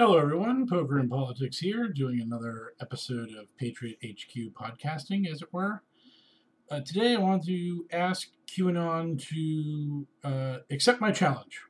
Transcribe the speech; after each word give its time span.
Hello, 0.00 0.16
everyone. 0.16 0.64
Poker 0.68 1.00
and 1.00 1.10
Politics 1.10 1.58
here, 1.58 1.88
doing 1.88 2.20
another 2.20 2.72
episode 2.80 3.30
of 3.30 3.48
Patriot 3.56 3.98
HQ 4.00 4.52
podcasting, 4.54 5.28
as 5.28 5.42
it 5.42 5.52
were. 5.52 5.82
Uh, 6.70 6.78
today, 6.78 7.16
I 7.16 7.18
want 7.18 7.44
to 7.46 7.84
ask 7.90 8.28
QAnon 8.46 9.20
to 9.28 10.06
uh, 10.22 10.58
accept 10.70 11.00
my 11.00 11.10
challenge. 11.10 11.62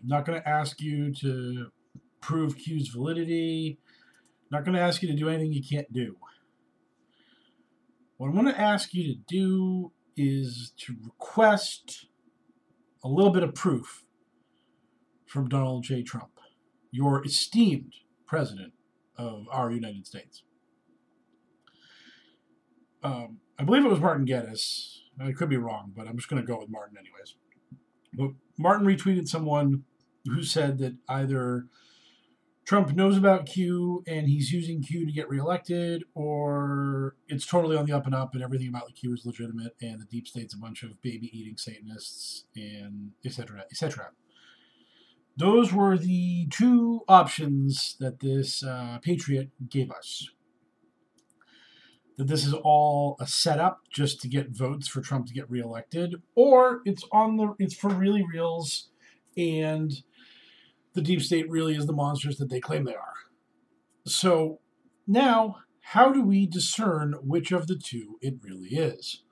I'm 0.00 0.08
not 0.08 0.24
going 0.24 0.40
to 0.40 0.48
ask 0.48 0.80
you 0.80 1.12
to 1.16 1.66
prove 2.22 2.56
Q's 2.56 2.88
validity. 2.88 3.78
I'm 4.50 4.58
not 4.60 4.64
going 4.64 4.76
to 4.76 4.82
ask 4.82 5.02
you 5.02 5.08
to 5.08 5.14
do 5.14 5.28
anything 5.28 5.52
you 5.52 5.62
can't 5.62 5.92
do. 5.92 6.16
What 8.16 8.28
I 8.28 8.30
want 8.30 8.48
to 8.48 8.58
ask 8.58 8.94
you 8.94 9.04
to 9.04 9.20
do 9.28 9.92
is 10.16 10.72
to 10.78 10.96
request 11.04 12.06
a 13.04 13.08
little 13.08 13.32
bit 13.32 13.42
of 13.42 13.54
proof 13.54 14.06
from 15.26 15.50
Donald 15.50 15.84
J. 15.84 16.02
Trump 16.02 16.37
your 16.90 17.24
esteemed 17.24 17.94
president 18.26 18.72
of 19.16 19.46
our 19.50 19.70
United 19.70 20.06
States. 20.06 20.42
Um, 23.02 23.38
I 23.58 23.64
believe 23.64 23.84
it 23.84 23.88
was 23.88 24.00
Martin 24.00 24.24
Geddes. 24.24 25.02
I 25.20 25.32
could 25.32 25.48
be 25.48 25.56
wrong, 25.56 25.92
but 25.96 26.06
I'm 26.06 26.16
just 26.16 26.28
going 26.28 26.40
to 26.40 26.46
go 26.46 26.58
with 26.58 26.68
Martin 26.68 26.96
anyways. 26.96 27.34
But 28.12 28.30
Martin 28.56 28.86
retweeted 28.86 29.28
someone 29.28 29.84
who 30.26 30.42
said 30.42 30.78
that 30.78 30.94
either 31.08 31.66
Trump 32.64 32.94
knows 32.94 33.16
about 33.16 33.46
Q 33.46 34.04
and 34.06 34.28
he's 34.28 34.52
using 34.52 34.82
Q 34.82 35.06
to 35.06 35.12
get 35.12 35.28
reelected, 35.28 36.04
or 36.14 37.16
it's 37.26 37.46
totally 37.46 37.76
on 37.76 37.86
the 37.86 37.92
up 37.92 38.06
and 38.06 38.14
up 38.14 38.34
and 38.34 38.42
everything 38.42 38.68
about 38.68 38.86
the 38.86 38.92
Q 38.92 39.14
is 39.14 39.24
legitimate 39.24 39.74
and 39.80 40.00
the 40.00 40.04
deep 40.04 40.28
state's 40.28 40.54
a 40.54 40.58
bunch 40.58 40.82
of 40.82 41.00
baby 41.00 41.30
eating 41.32 41.56
Satanists 41.56 42.44
and 42.54 43.12
etc. 43.24 43.64
etc. 43.70 44.10
Those 45.38 45.72
were 45.72 45.96
the 45.96 46.48
two 46.50 47.02
options 47.06 47.96
that 48.00 48.18
this 48.18 48.64
uh, 48.64 48.98
Patriot 49.00 49.50
gave 49.70 49.88
us. 49.88 50.28
That 52.16 52.26
this 52.26 52.44
is 52.44 52.52
all 52.52 53.16
a 53.20 53.26
setup 53.28 53.82
just 53.88 54.20
to 54.22 54.28
get 54.28 54.50
votes 54.50 54.88
for 54.88 55.00
Trump 55.00 55.28
to 55.28 55.32
get 55.32 55.48
reelected, 55.48 56.16
or 56.34 56.80
it's 56.84 57.04
on 57.12 57.36
the 57.36 57.54
it's 57.60 57.76
for 57.76 57.88
really 57.88 58.24
reals, 58.24 58.88
and 59.36 60.02
the 60.94 61.02
deep 61.02 61.22
state 61.22 61.48
really 61.48 61.76
is 61.76 61.86
the 61.86 61.92
monsters 61.92 62.38
that 62.38 62.50
they 62.50 62.58
claim 62.58 62.84
they 62.84 62.96
are. 62.96 63.14
So 64.06 64.58
now, 65.06 65.58
how 65.80 66.10
do 66.10 66.20
we 66.20 66.46
discern 66.46 67.14
which 67.22 67.52
of 67.52 67.68
the 67.68 67.76
two 67.76 68.18
it 68.20 68.34
really 68.42 68.70
is? 68.70 69.22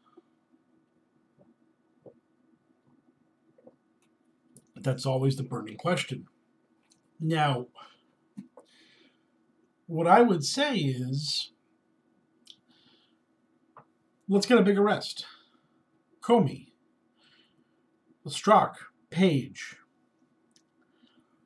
That's 4.86 5.04
always 5.04 5.34
the 5.34 5.42
burning 5.42 5.76
question. 5.76 6.26
Now, 7.18 7.66
what 9.86 10.06
I 10.06 10.22
would 10.22 10.44
say 10.44 10.76
is 10.76 11.50
let's 14.28 14.46
get 14.46 14.58
a 14.58 14.62
big 14.62 14.78
arrest. 14.78 15.26
Comey, 16.22 16.68
Strzok, 18.28 18.74
Page, 19.10 19.74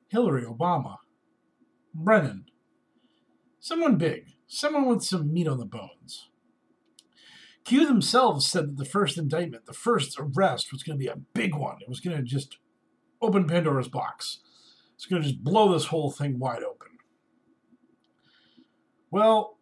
Hillary, 0.08 0.44
Obama, 0.44 0.96
Brennan. 1.94 2.44
Someone 3.58 3.96
big, 3.96 4.32
someone 4.46 4.84
with 4.84 5.02
some 5.02 5.32
meat 5.32 5.48
on 5.48 5.56
the 5.56 5.64
bones. 5.64 6.28
Q 7.64 7.86
themselves 7.86 8.46
said 8.46 8.66
that 8.66 8.76
the 8.76 8.84
first 8.84 9.16
indictment, 9.16 9.64
the 9.64 9.72
first 9.72 10.18
arrest, 10.18 10.72
was 10.72 10.82
going 10.82 10.98
to 10.98 11.02
be 11.02 11.10
a 11.10 11.16
big 11.32 11.54
one. 11.54 11.76
It 11.80 11.88
was 11.88 12.00
going 12.00 12.18
to 12.18 12.22
just 12.22 12.58
open 13.22 13.46
Pandora's 13.46 13.88
box. 13.88 14.40
It's 14.94 15.06
going 15.06 15.22
to 15.22 15.28
just 15.28 15.42
blow 15.42 15.72
this 15.72 15.86
whole 15.86 16.10
thing 16.10 16.38
wide 16.38 16.62
open. 16.62 16.88
Well, 19.10 19.58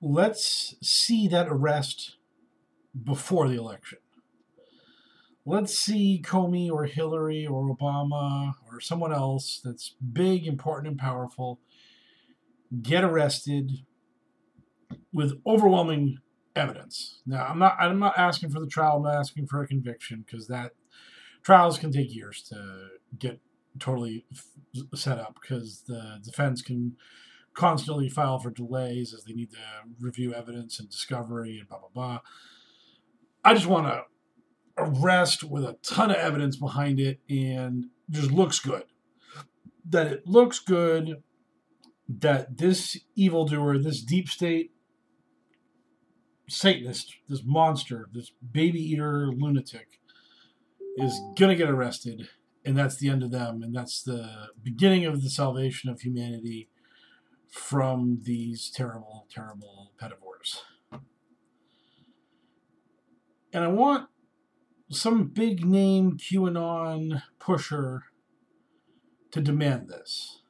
let's 0.00 0.74
see 0.82 1.28
that 1.28 1.48
arrest 1.48 2.16
before 3.04 3.48
the 3.48 3.56
election. 3.56 3.98
Let's 5.44 5.76
see 5.76 6.22
Comey 6.24 6.70
or 6.70 6.84
Hillary 6.84 7.46
or 7.46 7.74
Obama 7.74 8.54
or 8.70 8.80
someone 8.80 9.12
else 9.12 9.60
that's 9.64 9.94
big, 10.12 10.46
important, 10.46 10.88
and 10.88 10.98
powerful 10.98 11.58
get 12.80 13.04
arrested 13.04 13.84
with 15.12 15.40
overwhelming 15.46 16.18
evidence. 16.54 17.20
Now, 17.26 17.46
I'm 17.46 17.58
not 17.58 17.76
I'm 17.78 17.98
not 17.98 18.18
asking 18.18 18.50
for 18.50 18.60
the 18.60 18.66
trial, 18.66 18.96
I'm 18.96 19.02
not 19.02 19.16
asking 19.16 19.46
for 19.46 19.62
a 19.62 19.66
conviction 19.66 20.24
because 20.26 20.46
that 20.48 20.72
trials 21.42 21.78
can 21.78 21.92
take 21.92 22.14
years 22.14 22.42
to 22.50 22.88
get 23.18 23.40
totally 23.78 24.24
f- 24.32 24.98
set 24.98 25.18
up 25.18 25.36
because 25.40 25.82
the 25.86 26.18
defense 26.22 26.62
can 26.62 26.96
constantly 27.54 28.08
file 28.08 28.38
for 28.38 28.50
delays 28.50 29.12
as 29.12 29.24
they 29.24 29.32
need 29.32 29.50
to 29.50 29.58
review 30.00 30.32
evidence 30.32 30.78
and 30.78 30.90
discovery 30.90 31.58
and 31.58 31.68
blah 31.68 31.78
blah 31.78 31.88
blah. 31.92 32.20
I 33.44 33.54
just 33.54 33.66
want 33.66 33.86
to 33.86 34.04
arrest 34.78 35.44
with 35.44 35.64
a 35.64 35.76
ton 35.82 36.10
of 36.10 36.16
evidence 36.16 36.56
behind 36.56 37.00
it 37.00 37.20
and 37.28 37.86
just 38.10 38.30
looks 38.30 38.58
good. 38.58 38.84
That 39.88 40.06
it 40.06 40.26
looks 40.26 40.58
good 40.60 41.22
that 42.08 42.58
this 42.58 42.98
evildoer, 43.16 43.78
this 43.78 44.00
deep 44.00 44.28
state 44.28 44.72
Satanist, 46.48 47.16
this 47.28 47.42
monster, 47.44 48.08
this 48.12 48.30
baby 48.52 48.80
eater 48.80 49.28
lunatic 49.32 49.98
is 50.96 51.20
gonna 51.38 51.54
get 51.54 51.70
arrested, 51.70 52.28
and 52.64 52.76
that's 52.76 52.96
the 52.96 53.08
end 53.08 53.22
of 53.22 53.30
them, 53.30 53.62
and 53.62 53.74
that's 53.74 54.02
the 54.02 54.48
beginning 54.62 55.04
of 55.04 55.22
the 55.22 55.30
salvation 55.30 55.90
of 55.90 56.00
humanity 56.00 56.68
from 57.48 58.20
these 58.22 58.70
terrible, 58.70 59.26
terrible 59.30 59.92
pedivores. 60.00 60.60
And 63.52 63.62
I 63.64 63.68
want 63.68 64.08
some 64.90 65.28
big 65.28 65.64
name 65.64 66.16
QAnon 66.16 67.22
pusher 67.38 68.04
to 69.30 69.40
demand 69.40 69.88
this. 69.88 70.40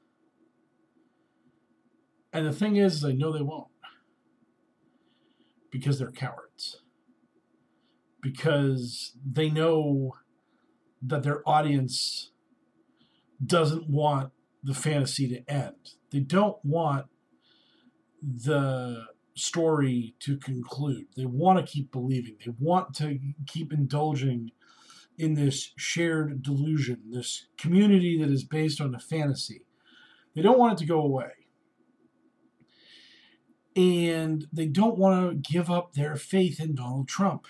And 2.32 2.46
the 2.46 2.52
thing 2.52 2.76
is, 2.76 3.04
I 3.04 3.12
know 3.12 3.32
they 3.32 3.42
won't. 3.42 3.68
because 5.72 5.98
they're 5.98 6.12
cowards. 6.12 6.82
Because 8.20 9.16
they 9.24 9.50
know 9.50 10.12
that 11.02 11.22
their 11.22 11.46
audience 11.48 12.30
doesn't 13.44 13.88
want 13.88 14.32
the 14.62 14.74
fantasy 14.74 15.28
to 15.28 15.52
end. 15.52 15.74
They 16.10 16.20
don't 16.20 16.56
want 16.64 17.06
the 18.22 19.06
story 19.34 20.14
to 20.20 20.36
conclude. 20.36 21.06
They 21.16 21.24
want 21.24 21.58
to 21.58 21.70
keep 21.70 21.90
believing. 21.90 22.36
They 22.44 22.52
want 22.58 22.94
to 22.96 23.18
keep 23.46 23.72
indulging 23.72 24.52
in 25.18 25.34
this 25.34 25.72
shared 25.76 26.42
delusion, 26.42 27.00
this 27.10 27.46
community 27.58 28.18
that 28.18 28.30
is 28.30 28.44
based 28.44 28.80
on 28.80 28.94
a 28.94 28.98
fantasy. 28.98 29.62
They 30.34 30.42
don't 30.42 30.58
want 30.58 30.74
it 30.74 30.78
to 30.78 30.86
go 30.86 31.00
away. 31.00 31.30
And 33.74 34.46
they 34.52 34.66
don't 34.66 34.98
want 34.98 35.44
to 35.44 35.52
give 35.52 35.70
up 35.70 35.94
their 35.94 36.16
faith 36.16 36.60
in 36.60 36.74
Donald 36.74 37.08
Trump. 37.08 37.46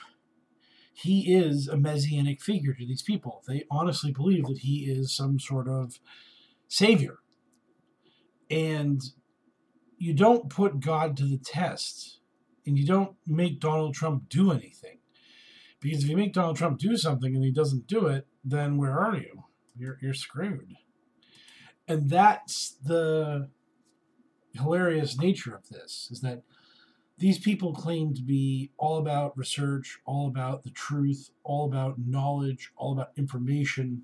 He 0.93 1.35
is 1.35 1.69
a 1.69 1.77
messianic 1.77 2.41
figure 2.41 2.75
to 2.75 2.87
these 2.87 3.03
people. 3.03 3.43
They 3.49 3.65
honestly 3.71 4.13
believe 4.13 4.47
that 4.47 4.59
he 4.59 4.85
is 4.91 5.15
some 5.15 5.39
sort 5.39 5.69
of 5.69 5.99
savior. 6.69 7.19
And 8.51 9.01
you 9.99 10.13
don't 10.15 10.51
put 10.51 10.81
God 10.81 11.17
to 11.17 11.25
the 11.25 11.39
test 11.39 12.19
and 12.67 12.79
you 12.79 12.87
don't 12.87 13.17
make 13.27 13.61
Donald 13.61 13.95
Trump 13.95 14.29
do 14.29 14.53
anything. 14.53 14.99
Because 15.81 16.05
if 16.05 16.11
you 16.11 16.17
make 16.17 16.33
Donald 16.33 16.57
Trump 16.57 16.79
do 16.79 16.97
something 16.97 17.35
and 17.35 17.45
he 17.45 17.51
doesn't 17.51 17.87
do 17.87 18.07
it, 18.07 18.27
then 18.45 18.77
where 18.77 18.99
are 18.99 19.17
you? 19.17 19.45
You're, 19.77 19.99
you're 20.01 20.15
screwed. 20.15 20.75
And 21.89 22.09
that's 22.09 22.77
the 22.85 23.49
hilarious 24.55 25.19
nature 25.19 25.55
of 25.55 25.69
this 25.69 26.09
is 26.11 26.21
that 26.21 26.43
these 27.19 27.39
people 27.39 27.73
claim 27.73 28.15
to 28.15 28.23
be 28.23 28.71
all 28.79 28.99
about 28.99 29.37
research, 29.37 29.99
all 30.05 30.27
about 30.27 30.65
the 30.65 30.71
truth, 30.71 31.31
all 31.45 31.67
about 31.67 31.97
knowledge, 31.99 32.73
all 32.77 32.93
about 32.93 33.11
information. 33.17 34.03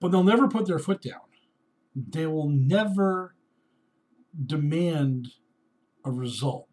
But 0.00 0.12
they'll 0.12 0.22
never 0.22 0.48
put 0.48 0.66
their 0.66 0.78
foot 0.78 1.02
down. 1.02 1.20
They 1.96 2.26
will 2.26 2.48
never 2.48 3.34
demand 4.46 5.28
a 6.04 6.12
result. 6.12 6.68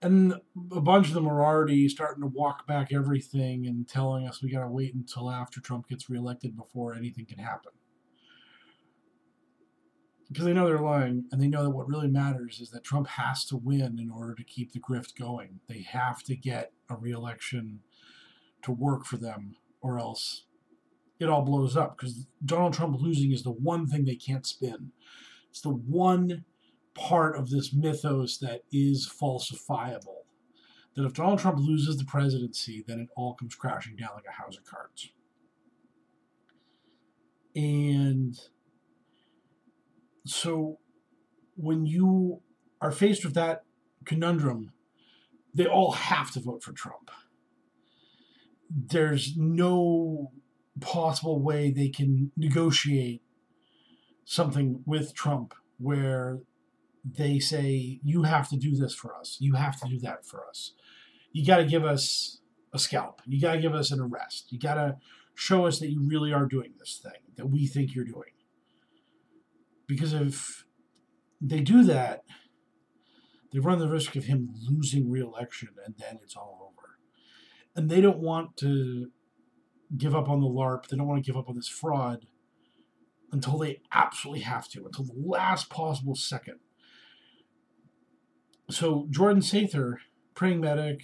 And 0.00 0.34
a 0.70 0.82
bunch 0.82 1.08
of 1.08 1.14
them 1.14 1.26
are 1.26 1.42
already 1.42 1.88
starting 1.88 2.22
to 2.22 2.26
walk 2.26 2.66
back 2.66 2.92
everything 2.92 3.66
and 3.66 3.88
telling 3.88 4.26
us 4.26 4.42
we 4.42 4.50
got 4.50 4.60
to 4.60 4.68
wait 4.68 4.94
until 4.94 5.30
after 5.30 5.60
Trump 5.60 5.88
gets 5.88 6.10
reelected 6.10 6.56
before 6.56 6.94
anything 6.94 7.24
can 7.24 7.38
happen. 7.38 7.72
Because 10.28 10.46
they 10.46 10.52
know 10.52 10.66
they're 10.66 10.80
lying, 10.80 11.26
and 11.30 11.40
they 11.40 11.48
know 11.48 11.62
that 11.62 11.70
what 11.70 11.88
really 11.88 12.08
matters 12.08 12.60
is 12.60 12.70
that 12.70 12.82
Trump 12.82 13.08
has 13.08 13.44
to 13.46 13.56
win 13.56 13.98
in 14.00 14.10
order 14.10 14.34
to 14.34 14.42
keep 14.42 14.72
the 14.72 14.80
grift 14.80 15.16
going. 15.18 15.60
They 15.68 15.82
have 15.82 16.22
to 16.24 16.34
get 16.34 16.72
a 16.88 16.96
reelection 16.96 17.80
to 18.62 18.72
work 18.72 19.04
for 19.04 19.16
them, 19.16 19.56
or 19.80 19.98
else 19.98 20.46
it 21.20 21.28
all 21.28 21.42
blows 21.42 21.76
up. 21.76 21.96
Because 21.96 22.26
Donald 22.44 22.72
Trump 22.72 22.96
losing 22.98 23.32
is 23.32 23.42
the 23.42 23.52
one 23.52 23.86
thing 23.86 24.04
they 24.04 24.16
can't 24.16 24.46
spin. 24.46 24.92
It's 25.50 25.60
the 25.60 25.68
one 25.70 26.44
part 26.94 27.36
of 27.36 27.50
this 27.50 27.72
mythos 27.72 28.38
that 28.38 28.62
is 28.72 29.08
falsifiable. 29.08 30.22
That 30.94 31.04
if 31.04 31.12
Donald 31.12 31.40
Trump 31.40 31.58
loses 31.58 31.98
the 31.98 32.04
presidency, 32.04 32.84
then 32.86 33.00
it 33.00 33.08
all 33.16 33.34
comes 33.34 33.54
crashing 33.54 33.96
down 33.96 34.10
like 34.14 34.26
a 34.28 34.42
house 34.42 34.56
of 34.56 34.64
cards. 34.64 35.10
And 37.54 38.36
so 40.26 40.78
when 41.56 41.86
you 41.86 42.40
are 42.80 42.90
faced 42.90 43.24
with 43.24 43.34
that 43.34 43.64
conundrum, 44.04 44.72
they 45.54 45.66
all 45.66 45.92
have 45.92 46.30
to 46.32 46.40
vote 46.40 46.62
for 46.62 46.72
Trump. 46.72 47.10
There's 48.68 49.36
no 49.36 50.32
possible 50.80 51.40
way 51.40 51.70
they 51.70 51.88
can 51.88 52.32
negotiate 52.36 53.22
something 54.24 54.82
with 54.84 55.14
Trump 55.14 55.54
where 55.78 56.40
they 57.04 57.38
say, 57.38 58.00
you 58.02 58.22
have 58.22 58.48
to 58.48 58.56
do 58.56 58.74
this 58.74 58.94
for 58.94 59.14
us. 59.14 59.36
You 59.38 59.54
have 59.54 59.78
to 59.80 59.88
do 59.88 59.98
that 60.00 60.24
for 60.24 60.44
us. 60.48 60.72
You 61.32 61.44
got 61.44 61.58
to 61.58 61.64
give 61.64 61.84
us 61.84 62.40
a 62.72 62.78
scalp. 62.78 63.20
You 63.26 63.40
got 63.40 63.54
to 63.54 63.60
give 63.60 63.74
us 63.74 63.90
an 63.90 64.00
arrest. 64.00 64.50
You 64.50 64.58
got 64.58 64.74
to 64.74 64.96
show 65.34 65.66
us 65.66 65.78
that 65.80 65.90
you 65.90 66.06
really 66.06 66.32
are 66.32 66.46
doing 66.46 66.72
this 66.78 67.00
thing 67.02 67.20
that 67.36 67.46
we 67.46 67.66
think 67.66 67.94
you're 67.94 68.04
doing. 68.04 68.33
Because 69.94 70.12
if 70.12 70.64
they 71.40 71.60
do 71.60 71.84
that, 71.84 72.24
they 73.52 73.60
run 73.60 73.78
the 73.78 73.88
risk 73.88 74.16
of 74.16 74.24
him 74.24 74.50
losing 74.68 75.10
re-election 75.10 75.68
and 75.84 75.94
then 75.98 76.18
it's 76.22 76.34
all 76.36 76.72
over. 76.72 76.98
And 77.76 77.88
they 77.88 78.00
don't 78.00 78.18
want 78.18 78.56
to 78.58 79.10
give 79.96 80.14
up 80.14 80.28
on 80.28 80.40
the 80.40 80.48
LARP. 80.48 80.88
They 80.88 80.96
don't 80.96 81.06
want 81.06 81.24
to 81.24 81.30
give 81.30 81.38
up 81.38 81.48
on 81.48 81.56
this 81.56 81.68
fraud 81.68 82.26
until 83.30 83.58
they 83.58 83.80
absolutely 83.92 84.42
have 84.42 84.68
to, 84.70 84.86
until 84.86 85.04
the 85.04 85.14
last 85.16 85.70
possible 85.70 86.14
second. 86.14 86.58
So 88.70 89.06
Jordan 89.10 89.42
Sather, 89.42 89.96
Praying 90.34 90.60
Medic, 90.60 91.02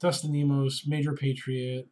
Dustin 0.00 0.32
Nemos, 0.32 0.84
Major 0.86 1.14
Patriot, 1.14 1.88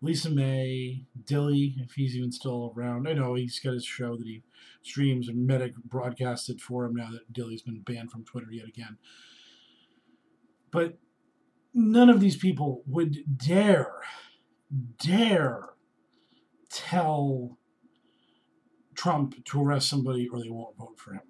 Lisa 0.00 0.30
May, 0.30 1.04
Dilly, 1.24 1.74
if 1.78 1.92
he's 1.92 2.14
even 2.14 2.30
still 2.30 2.72
around. 2.76 3.08
I 3.08 3.14
know 3.14 3.34
he's 3.34 3.58
got 3.58 3.74
his 3.74 3.84
show 3.84 4.16
that 4.16 4.26
he 4.26 4.42
streams 4.82 5.28
and 5.28 5.46
Medic 5.46 5.74
broadcasted 5.76 6.60
for 6.60 6.84
him 6.84 6.94
now 6.94 7.10
that 7.10 7.32
Dilly's 7.32 7.62
been 7.62 7.80
banned 7.80 8.12
from 8.12 8.24
Twitter 8.24 8.46
yet 8.50 8.68
again. 8.68 8.98
But 10.70 10.98
none 11.74 12.08
of 12.08 12.20
these 12.20 12.36
people 12.36 12.82
would 12.86 13.38
dare, 13.38 14.02
dare 14.98 15.70
tell 16.70 17.58
Trump 18.94 19.44
to 19.46 19.62
arrest 19.62 19.88
somebody 19.88 20.28
or 20.28 20.40
they 20.40 20.50
won't 20.50 20.76
vote 20.76 20.98
for 20.98 21.14
him. 21.14 21.22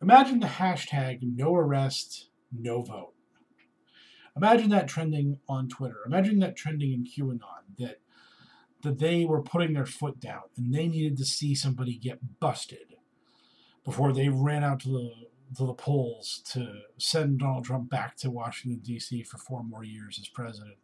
Imagine 0.00 0.40
the 0.40 0.46
hashtag 0.46 1.18
no 1.22 1.54
arrest, 1.54 2.28
no 2.52 2.82
vote. 2.82 3.15
Imagine 4.36 4.70
that 4.70 4.88
trending 4.88 5.38
on 5.48 5.68
Twitter. 5.68 5.98
Imagine 6.06 6.38
that 6.40 6.56
trending 6.56 6.92
in 6.92 7.04
QAnon 7.04 7.40
that 7.78 8.00
that 8.82 8.98
they 8.98 9.24
were 9.24 9.42
putting 9.42 9.72
their 9.72 9.86
foot 9.86 10.20
down 10.20 10.42
and 10.56 10.72
they 10.72 10.86
needed 10.86 11.16
to 11.16 11.24
see 11.24 11.54
somebody 11.54 11.96
get 11.96 12.38
busted 12.38 12.94
before 13.84 14.12
they 14.12 14.28
ran 14.28 14.62
out 14.62 14.80
to 14.80 14.88
the 14.88 15.10
to 15.56 15.64
the 15.64 15.74
polls 15.74 16.42
to 16.52 16.80
send 16.98 17.38
Donald 17.38 17.64
Trump 17.64 17.88
back 17.88 18.16
to 18.16 18.30
Washington 18.30 18.80
D.C. 18.82 19.22
for 19.22 19.38
four 19.38 19.62
more 19.62 19.84
years 19.84 20.18
as 20.20 20.28
president. 20.28 20.76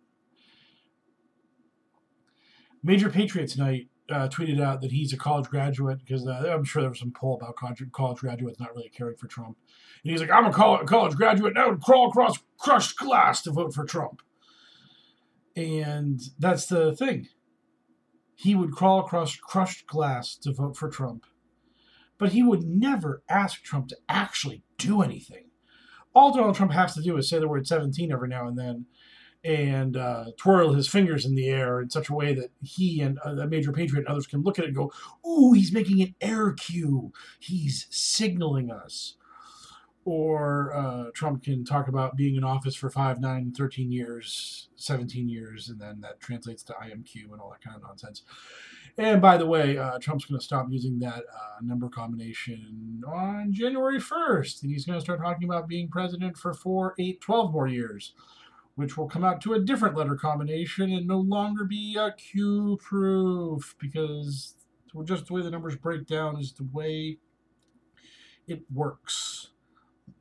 Major 2.82 3.10
Patriot 3.10 3.48
tonight 3.48 3.88
uh, 4.12 4.28
tweeted 4.28 4.60
out 4.60 4.80
that 4.80 4.92
he's 4.92 5.12
a 5.12 5.16
college 5.16 5.48
graduate 5.48 5.98
because 5.98 6.26
uh, 6.26 6.52
I'm 6.52 6.64
sure 6.64 6.82
there 6.82 6.90
was 6.90 6.98
some 6.98 7.12
poll 7.12 7.34
about 7.40 7.56
college, 7.56 7.82
college 7.92 8.18
graduates 8.18 8.60
not 8.60 8.74
really 8.74 8.88
caring 8.88 9.16
for 9.16 9.26
Trump. 9.26 9.56
And 10.02 10.10
he's 10.10 10.20
like, 10.20 10.30
I'm 10.30 10.46
a 10.46 10.52
college, 10.52 10.86
college 10.86 11.14
graduate 11.14 11.54
now 11.54 11.70
would 11.70 11.80
crawl 11.80 12.08
across 12.08 12.38
crushed 12.58 12.98
glass 12.98 13.42
to 13.42 13.50
vote 13.50 13.74
for 13.74 13.84
Trump. 13.84 14.22
And 15.56 16.20
that's 16.38 16.66
the 16.66 16.94
thing. 16.94 17.28
He 18.34 18.54
would 18.54 18.72
crawl 18.72 19.00
across 19.00 19.36
crushed 19.36 19.86
glass 19.86 20.36
to 20.36 20.52
vote 20.52 20.76
for 20.76 20.88
Trump. 20.88 21.26
But 22.18 22.32
he 22.32 22.42
would 22.42 22.62
never 22.62 23.22
ask 23.28 23.62
Trump 23.62 23.88
to 23.88 23.96
actually 24.08 24.62
do 24.78 25.02
anything. 25.02 25.46
All 26.14 26.32
Donald 26.32 26.56
Trump 26.56 26.72
has 26.72 26.94
to 26.94 27.02
do 27.02 27.16
is 27.16 27.28
say 27.28 27.38
the 27.38 27.48
word 27.48 27.66
17 27.66 28.12
every 28.12 28.28
now 28.28 28.46
and 28.46 28.58
then 28.58 28.86
and 29.44 29.96
uh, 29.96 30.26
twirl 30.36 30.72
his 30.72 30.88
fingers 30.88 31.24
in 31.24 31.34
the 31.34 31.48
air 31.48 31.80
in 31.80 31.90
such 31.90 32.08
a 32.08 32.14
way 32.14 32.34
that 32.34 32.50
he 32.62 33.00
and 33.00 33.18
uh, 33.26 33.30
a 33.30 33.46
major 33.46 33.72
patriot 33.72 34.00
and 34.00 34.08
others 34.08 34.26
can 34.26 34.42
look 34.42 34.58
at 34.58 34.64
it 34.64 34.68
and 34.68 34.76
go, 34.76 34.92
"Ooh, 35.26 35.52
he's 35.52 35.72
making 35.72 36.00
an 36.00 36.14
air 36.20 36.52
cue. 36.52 37.12
He's 37.38 37.86
signaling 37.90 38.70
us." 38.70 39.16
Or 40.04 40.74
uh, 40.74 41.04
Trump 41.14 41.44
can 41.44 41.64
talk 41.64 41.86
about 41.86 42.16
being 42.16 42.34
in 42.34 42.42
office 42.42 42.74
for 42.74 42.90
5, 42.90 43.20
9, 43.20 43.52
13 43.56 43.92
years, 43.92 44.68
17 44.74 45.28
years, 45.28 45.68
and 45.68 45.80
then 45.80 46.00
that 46.00 46.18
translates 46.18 46.64
to 46.64 46.72
IMQ 46.72 47.30
and 47.30 47.40
all 47.40 47.50
that 47.50 47.62
kind 47.62 47.76
of 47.76 47.82
nonsense. 47.82 48.22
And 48.98 49.22
by 49.22 49.36
the 49.36 49.46
way, 49.46 49.78
uh, 49.78 49.98
Trump's 50.00 50.24
going 50.24 50.40
to 50.40 50.44
stop 50.44 50.66
using 50.70 50.98
that 50.98 51.20
uh, 51.20 51.60
number 51.62 51.88
combination 51.88 53.00
on 53.06 53.52
January 53.52 54.00
1st, 54.00 54.62
and 54.62 54.72
he's 54.72 54.84
going 54.84 54.98
to 54.98 55.04
start 55.04 55.20
talking 55.20 55.44
about 55.48 55.68
being 55.68 55.88
president 55.88 56.36
for 56.36 56.52
4, 56.52 56.96
8, 56.98 57.20
12 57.20 57.52
more 57.52 57.68
years 57.68 58.12
which 58.82 58.96
will 58.96 59.08
come 59.08 59.22
out 59.22 59.40
to 59.40 59.54
a 59.54 59.60
different 59.60 59.96
letter 59.96 60.16
combination 60.16 60.92
and 60.92 61.06
no 61.06 61.18
longer 61.18 61.64
be 61.64 61.96
a 61.96 62.12
Q 62.12 62.78
proof 62.82 63.76
because 63.78 64.56
just 65.04 65.26
the 65.26 65.34
way 65.34 65.40
the 65.40 65.50
numbers 65.50 65.76
break 65.76 66.04
down 66.04 66.36
is 66.38 66.52
the 66.52 66.68
way 66.72 67.18
it 68.48 68.62
works. 68.72 69.50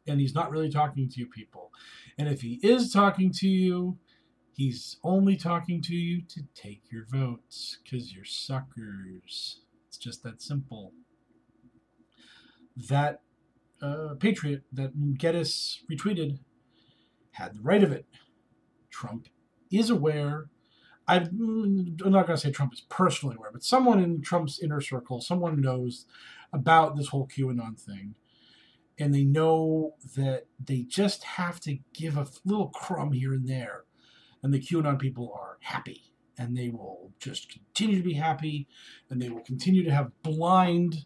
And 0.06 0.20
he's 0.20 0.36
not 0.36 0.52
really 0.52 0.70
talking 0.70 1.10
to 1.10 1.20
you 1.20 1.26
people. 1.26 1.72
And 2.20 2.30
if 2.30 2.42
he 2.42 2.60
is 2.62 2.94
talking 2.94 3.32
to 3.34 3.48
you, 3.48 3.98
he's 4.54 4.98
only 5.04 5.36
talking 5.36 5.82
to 5.82 5.96
you 5.96 6.22
to 6.30 6.42
take 6.54 6.84
your 6.92 7.06
votes 7.12 7.80
because 7.84 8.14
you're 8.14 8.26
suckers. 8.26 9.62
It's 9.88 9.98
just 9.98 10.22
that 10.22 10.40
simple. 10.40 10.94
That 12.78 13.22
uh, 13.82 14.14
patriot 14.20 14.62
that 14.72 15.18
Geddes 15.18 15.82
retweeted 15.92 16.38
had 17.32 17.56
the 17.56 17.62
right 17.62 17.84
of 17.84 17.92
it. 17.92 18.06
Trump 18.92 19.28
is 19.72 19.90
aware. 19.90 20.50
Mm, 21.10 22.02
I'm 22.06 22.12
not 22.12 22.28
going 22.28 22.38
to 22.38 22.42
say 22.42 22.52
Trump 22.52 22.74
is 22.74 22.82
personally 22.90 23.36
aware, 23.36 23.52
but 23.52 23.64
someone 23.64 24.02
in 24.02 24.22
Trump's 24.22 24.60
inner 24.62 24.82
circle, 24.82 25.20
someone 25.20 25.60
knows 25.60 26.06
about 26.54 26.96
this 26.96 27.08
whole 27.08 27.28
QAnon 27.28 27.80
thing. 27.80 28.16
And 29.00 29.14
they 29.14 29.24
know 29.24 29.96
that 30.16 30.46
they 30.64 30.84
just 30.84 31.24
have 31.24 31.60
to 31.62 31.80
give 31.94 32.18
a 32.18 32.28
little 32.46 32.70
crumb 32.70 33.14
here 33.14 33.34
and 33.34 33.48
there. 33.48 33.86
And 34.44 34.54
the 34.54 34.60
QAnon 34.60 35.00
people 35.00 35.34
are 35.34 35.58
happy. 35.62 36.14
And 36.38 36.56
they 36.56 36.70
will 36.70 37.12
just 37.20 37.52
continue 37.52 37.98
to 37.98 38.04
be 38.04 38.14
happy. 38.14 38.68
And 39.10 39.22
they 39.22 39.30
will 39.30 39.42
continue 39.42 39.84
to 39.84 39.92
have 39.92 40.12
blind, 40.24 41.06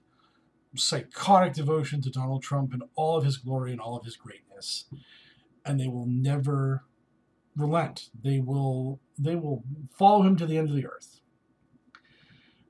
psychotic 0.75 1.53
devotion 1.53 2.01
to 2.01 2.09
Donald 2.09 2.43
Trump 2.43 2.73
and 2.73 2.83
all 2.95 3.17
of 3.17 3.23
his 3.23 3.37
glory 3.37 3.71
and 3.71 3.79
all 3.79 3.97
of 3.97 4.03
his 4.03 4.17
greatness. 4.17 4.85
And 5.63 5.79
they 5.79 5.87
will 5.87 6.07
never 6.07 6.83
relent. 7.55 8.09
They 8.21 8.39
will 8.39 8.99
they 9.17 9.35
will 9.35 9.63
follow 9.97 10.23
him 10.23 10.35
to 10.37 10.45
the 10.45 10.57
end 10.57 10.69
of 10.69 10.75
the 10.75 10.87
earth. 10.87 11.21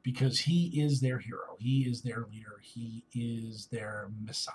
Because 0.04 0.42
he 0.42 0.68
is 0.80 1.02
their 1.02 1.18
hero. 1.18 1.58
He 1.60 1.82
is 1.82 2.04
their 2.04 2.28
leader. 2.32 2.60
He 2.62 3.06
is 3.14 3.68
their 3.72 4.10
messiah. 4.24 4.54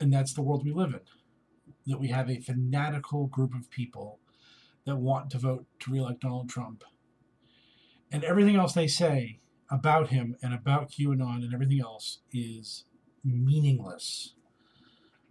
And 0.00 0.12
that's 0.12 0.34
the 0.34 0.42
world 0.42 0.64
we 0.64 0.72
live 0.72 0.94
in. 0.94 1.00
That 1.86 2.00
we 2.00 2.08
have 2.08 2.28
a 2.28 2.40
fanatical 2.40 3.28
group 3.28 3.54
of 3.54 3.70
people 3.70 4.18
that 4.84 4.96
want 4.96 5.30
to 5.30 5.38
vote 5.38 5.66
to 5.80 5.92
reelect 5.92 6.20
Donald 6.20 6.48
Trump. 6.48 6.82
And 8.10 8.24
everything 8.24 8.56
else 8.56 8.72
they 8.72 8.88
say 8.88 9.38
about 9.70 10.08
him 10.08 10.36
and 10.42 10.52
about 10.52 10.90
QAnon 10.90 11.36
and 11.36 11.54
everything 11.54 11.80
else 11.80 12.18
is 12.32 12.84
meaningless 13.24 14.34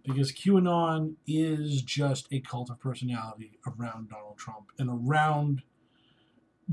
because 0.04 0.32
QAnon 0.32 1.14
is 1.26 1.82
just 1.82 2.26
a 2.32 2.40
cult 2.40 2.70
of 2.70 2.80
personality 2.80 3.58
around 3.66 4.08
Donald 4.10 4.38
Trump 4.38 4.72
and 4.78 4.88
around 4.90 5.62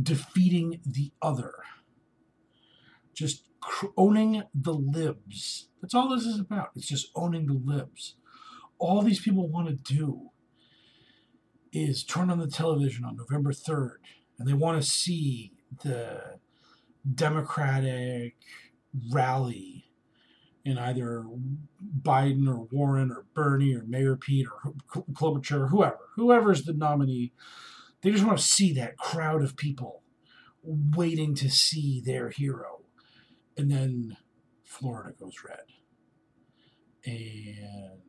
defeating 0.02 0.80
the 0.86 1.12
other. 1.22 1.54
Just 3.14 3.44
owning 3.98 4.44
the 4.54 4.74
libs. 4.74 5.68
That's 5.82 5.94
all 5.94 6.10
this 6.10 6.26
is 6.26 6.40
about. 6.40 6.70
It's 6.76 6.88
just 6.88 7.12
owning 7.16 7.46
the 7.46 7.60
libs. 7.62 8.16
All 8.78 9.02
these 9.02 9.22
people 9.22 9.48
want 9.48 9.68
to 9.68 9.94
do 9.94 10.30
is 11.72 12.04
turn 12.04 12.30
on 12.30 12.40
the 12.40 12.48
television 12.48 13.06
on 13.06 13.18
November 13.18 13.52
3rd 13.52 13.98
and 14.38 14.48
they 14.48 14.54
want 14.54 14.82
to 14.82 14.88
see 14.88 15.52
the 15.84 16.40
Democratic 17.14 18.36
rally 19.12 19.89
in 20.66 20.78
either 20.78 21.26
Biden 22.02 22.48
or 22.48 22.68
Warren 22.72 23.12
or 23.12 23.26
Bernie 23.34 23.76
or 23.76 23.84
Mayor 23.84 24.16
Pete 24.16 24.48
or 24.48 24.74
Klobuchar 25.14 25.70
whoever, 25.70 26.00
whoever's 26.16 26.64
the 26.64 26.74
nominee, 26.74 27.32
they 28.02 28.12
just 28.12 28.26
want 28.26 28.38
to 28.38 28.44
see 28.44 28.74
that 28.74 28.98
crowd 28.98 29.42
of 29.42 29.56
people 29.56 30.04
waiting 30.64 31.36
to 31.36 31.50
see 31.50 32.02
their 32.06 32.30
hero. 32.30 32.82
And 33.58 33.72
then 33.72 34.18
Florida 34.64 35.14
goes 35.20 35.36
red. 35.48 35.66
And 37.06 38.02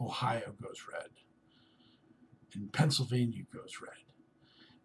Ohio 0.00 0.54
goes 0.60 0.84
red. 0.92 1.10
And 2.54 2.72
Pennsylvania 2.72 3.44
goes 3.52 3.74
red. 3.80 3.92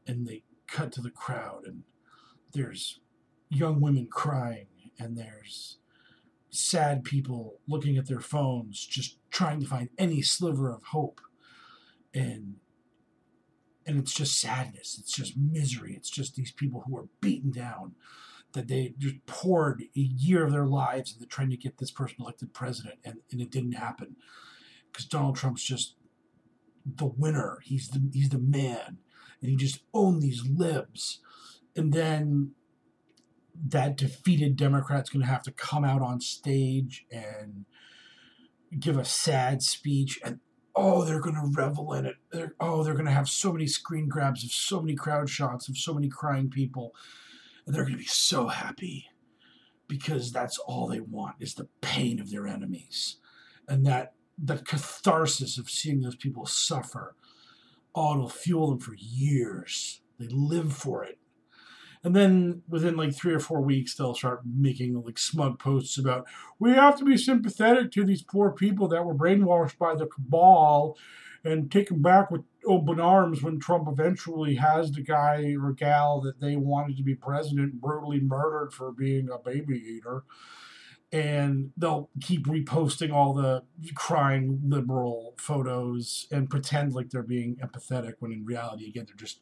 And 0.08 0.28
they 0.28 0.44
cut 0.68 0.92
to 0.94 1.02
the 1.02 1.10
crowd, 1.10 1.64
and 1.66 1.84
there's 2.54 3.00
young 3.50 3.82
women 3.82 4.08
crying, 4.12 4.68
and 5.00 5.18
there's 5.18 5.78
sad 6.56 7.04
people 7.04 7.60
looking 7.68 7.98
at 7.98 8.08
their 8.08 8.20
phones, 8.20 8.86
just 8.86 9.18
trying 9.30 9.60
to 9.60 9.68
find 9.68 9.90
any 9.98 10.22
sliver 10.22 10.72
of 10.72 10.84
hope. 10.84 11.22
And 12.14 12.56
and 13.88 14.00
it's 14.00 14.14
just 14.14 14.40
sadness. 14.40 14.98
It's 15.00 15.12
just 15.12 15.38
misery. 15.38 15.94
It's 15.96 16.10
just 16.10 16.36
these 16.36 16.52
people 16.52 16.84
who 16.88 16.98
are 16.98 17.08
beaten 17.22 17.52
down 17.52 17.94
that 18.54 18.68
they 18.68 18.96
just 18.98 19.24
poured 19.28 19.84
a 19.96 20.00
year 20.00 20.46
of 20.46 20.52
their 20.52 20.66
lives 20.66 21.14
into 21.14 21.28
trying 21.28 21.52
to 21.52 21.58
get 21.58 21.78
this 21.78 21.92
person 21.92 22.18
elected 22.20 22.54
president, 22.54 22.98
and, 23.04 23.20
and 23.32 23.42
it 23.42 23.52
didn't 23.52 23.74
happen 23.74 24.16
because 24.92 25.06
Donald 25.06 25.36
Trump's 25.36 25.64
just 25.64 25.96
the 26.86 27.06
winner. 27.06 27.60
He's 27.64 27.90
the 27.90 28.10
he's 28.12 28.30
the 28.30 28.40
man, 28.40 28.98
and 29.42 29.52
he 29.52 29.56
just 29.56 29.82
owned 29.94 30.22
these 30.22 30.44
libs. 30.48 31.20
And 31.76 31.94
then 31.94 32.52
that 33.68 33.98
defeated 33.98 34.56
Democrat's 34.56 35.10
going 35.10 35.24
to 35.24 35.32
have 35.32 35.44
to 35.44 35.52
come 35.52 35.84
out 35.84 36.02
on 36.02 36.20
stage 36.20 37.06
and 37.12 37.66
give 38.80 38.98
a 38.98 39.06
sad 39.06 39.62
speech 39.62 40.20
and 40.24 40.40
oh 40.76 41.04
they're 41.04 41.22
going 41.22 41.36
to 41.36 41.52
revel 41.54 41.94
in 41.94 42.06
it. 42.06 42.16
They're, 42.32 42.54
oh 42.60 42.84
they're 42.84 42.94
going 42.94 43.06
to 43.06 43.12
have 43.12 43.30
so 43.30 43.54
many 43.54 43.68
screen 43.68 44.08
grabs 44.08 44.44
of 44.44 44.52
so 44.52 44.82
many 44.82 44.96
crowd 44.96 45.30
shots 45.30 45.70
of 45.70 45.78
so 45.78 45.94
many 45.94 46.10
crying 46.10 46.50
people 46.50 46.94
and 47.66 47.74
they're 47.74 47.84
going 47.84 47.94
to 47.94 48.00
be 48.00 48.06
so 48.06 48.48
happy 48.48 49.08
because 49.88 50.32
that's 50.32 50.58
all 50.60 50.88
they 50.88 51.00
want 51.00 51.36
is 51.40 51.54
the 51.54 51.68
pain 51.82 52.20
of 52.20 52.32
their 52.32 52.48
enemies 52.48 53.18
and 53.68 53.86
that 53.86 54.14
that 54.38 54.66
catharsis 54.66 55.58
of 55.58 55.70
seeing 55.70 56.02
those 56.02 56.18
people 56.18 56.46
suffer. 56.46 57.16
Oh 57.94 58.16
it'll 58.16 58.30
fuel 58.30 58.70
them 58.70 58.80
for 58.80 58.96
years. 58.96 60.02
They 60.20 60.28
live 60.28 60.74
for 60.74 61.06
it 61.06 61.20
and 62.06 62.16
then 62.16 62.62
within 62.70 62.96
like 62.96 63.16
three 63.16 63.34
or 63.34 63.40
four 63.40 63.62
weeks, 63.62 63.96
they'll 63.96 64.14
start 64.14 64.42
making 64.46 65.02
like 65.02 65.18
smug 65.18 65.58
posts 65.58 65.98
about 65.98 66.28
we 66.60 66.72
have 66.72 66.96
to 67.00 67.04
be 67.04 67.18
sympathetic 67.18 67.92
to 67.92 68.06
these 68.06 68.22
poor 68.22 68.52
people 68.52 68.88
that 68.90 69.04
were 69.04 69.16
brainwashed 69.16 69.80
by 69.80 69.96
the 69.96 70.06
cabal 70.06 70.96
and 71.44 71.72
taken 71.72 72.04
back 72.04 72.30
with 72.30 72.44
open 72.68 73.00
arms 73.00 73.42
when 73.42 73.60
Trump 73.60 73.88
eventually 73.88 74.56
has 74.56 74.92
the 74.92 75.02
guy 75.02 75.56
or 75.60 75.74
gal 75.74 76.22
that 76.22 76.40
they 76.40 76.56
wanted 76.56 76.96
to 76.98 77.04
be 77.04 77.16
president 77.16 77.82
brutally 77.82 78.20
murdered 78.20 78.72
for 78.72 78.92
being 78.92 79.28
a 79.28 79.40
baby 79.40 79.76
eater. 79.76 80.24
And 81.12 81.72
they'll 81.76 82.10
keep 82.22 82.46
reposting 82.46 83.12
all 83.12 83.34
the 83.34 83.64
crying 83.96 84.60
liberal 84.64 85.34
photos 85.38 86.28
and 86.32 86.50
pretend 86.50 86.94
like 86.94 87.10
they're 87.10 87.24
being 87.24 87.56
empathetic 87.56 88.16
when 88.20 88.32
in 88.32 88.46
reality, 88.46 88.88
again, 88.88 89.06
they're 89.08 89.16
just 89.16 89.40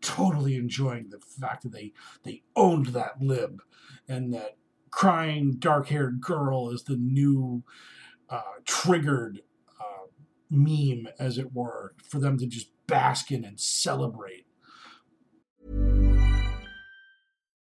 totally 0.00 0.56
enjoying 0.56 1.10
the 1.10 1.18
fact 1.18 1.62
that 1.62 1.72
they 1.72 1.92
they 2.22 2.42
owned 2.56 2.86
that 2.86 3.20
lib 3.20 3.62
and 4.08 4.32
that 4.34 4.56
crying 4.90 5.56
dark-haired 5.58 6.20
girl 6.20 6.70
is 6.70 6.84
the 6.84 6.96
new 6.96 7.62
uh, 8.28 8.42
triggered 8.64 9.40
uh, 9.80 10.06
meme 10.50 11.06
as 11.18 11.38
it 11.38 11.52
were 11.52 11.94
for 12.02 12.18
them 12.18 12.36
to 12.38 12.46
just 12.46 12.70
bask 12.86 13.30
in 13.30 13.44
and 13.44 13.60
celebrate. 13.60 14.46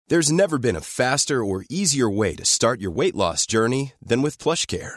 There's 0.09 0.33
never 0.33 0.59
been 0.59 0.77
a 0.77 0.81
faster 0.81 1.45
or 1.45 1.65
easier 1.71 2.11
way 2.11 2.35
to 2.35 2.45
start 2.45 2.81
your 2.81 2.91
weight 2.91 3.15
loss 3.15 3.47
journey 3.47 3.93
than 4.03 4.23
with 4.23 4.39
PlushCare 4.39 4.97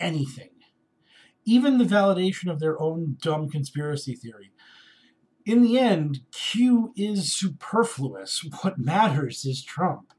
anything, 0.00 0.50
even 1.44 1.78
the 1.78 1.84
validation 1.84 2.50
of 2.50 2.60
their 2.60 2.80
own 2.80 3.16
dumb 3.20 3.48
conspiracy 3.48 4.14
theory. 4.14 4.50
In 5.44 5.62
the 5.62 5.78
end, 5.78 6.20
Q 6.32 6.92
is 6.96 7.32
superfluous. 7.32 8.44
What 8.62 8.78
matters 8.78 9.44
is 9.44 9.62
Trump. 9.62 10.12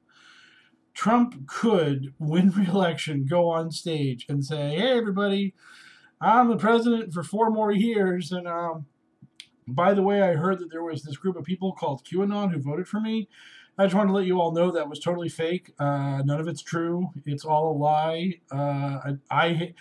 Trump 0.93 1.47
could 1.47 2.13
win 2.17 2.49
re-election, 2.49 3.27
go 3.29 3.49
on 3.49 3.71
stage 3.71 4.25
and 4.27 4.43
say, 4.43 4.75
"Hey, 4.77 4.97
everybody, 4.97 5.53
I'm 6.19 6.47
the 6.47 6.57
president 6.57 7.13
for 7.13 7.21
four 7.23 7.51
more 7.51 7.71
years," 7.71 8.31
and 8.31 8.47
um, 8.47 8.87
by 9.67 9.93
the 9.93 10.01
way, 10.01 10.21
I 10.21 10.33
heard 10.33 10.59
that 10.59 10.71
there 10.71 10.83
was 10.83 11.03
this 11.03 11.17
group 11.17 11.35
of 11.35 11.43
people 11.43 11.73
called 11.73 12.05
QAnon 12.05 12.51
who 12.51 12.59
voted 12.59 12.87
for 12.87 12.99
me. 12.99 13.27
I 13.77 13.85
just 13.85 13.95
wanted 13.95 14.07
to 14.07 14.13
let 14.13 14.25
you 14.25 14.41
all 14.41 14.51
know 14.53 14.71
that 14.71 14.89
was 14.89 14.99
totally 14.99 15.29
fake. 15.29 15.71
Uh, 15.77 16.23
none 16.25 16.39
of 16.39 16.47
it's 16.47 16.63
true. 16.63 17.11
It's 17.25 17.45
all 17.45 17.71
a 17.71 17.77
lie. 17.77 18.39
Uh, 18.51 18.57
I, 19.05 19.17
I, 19.29 19.73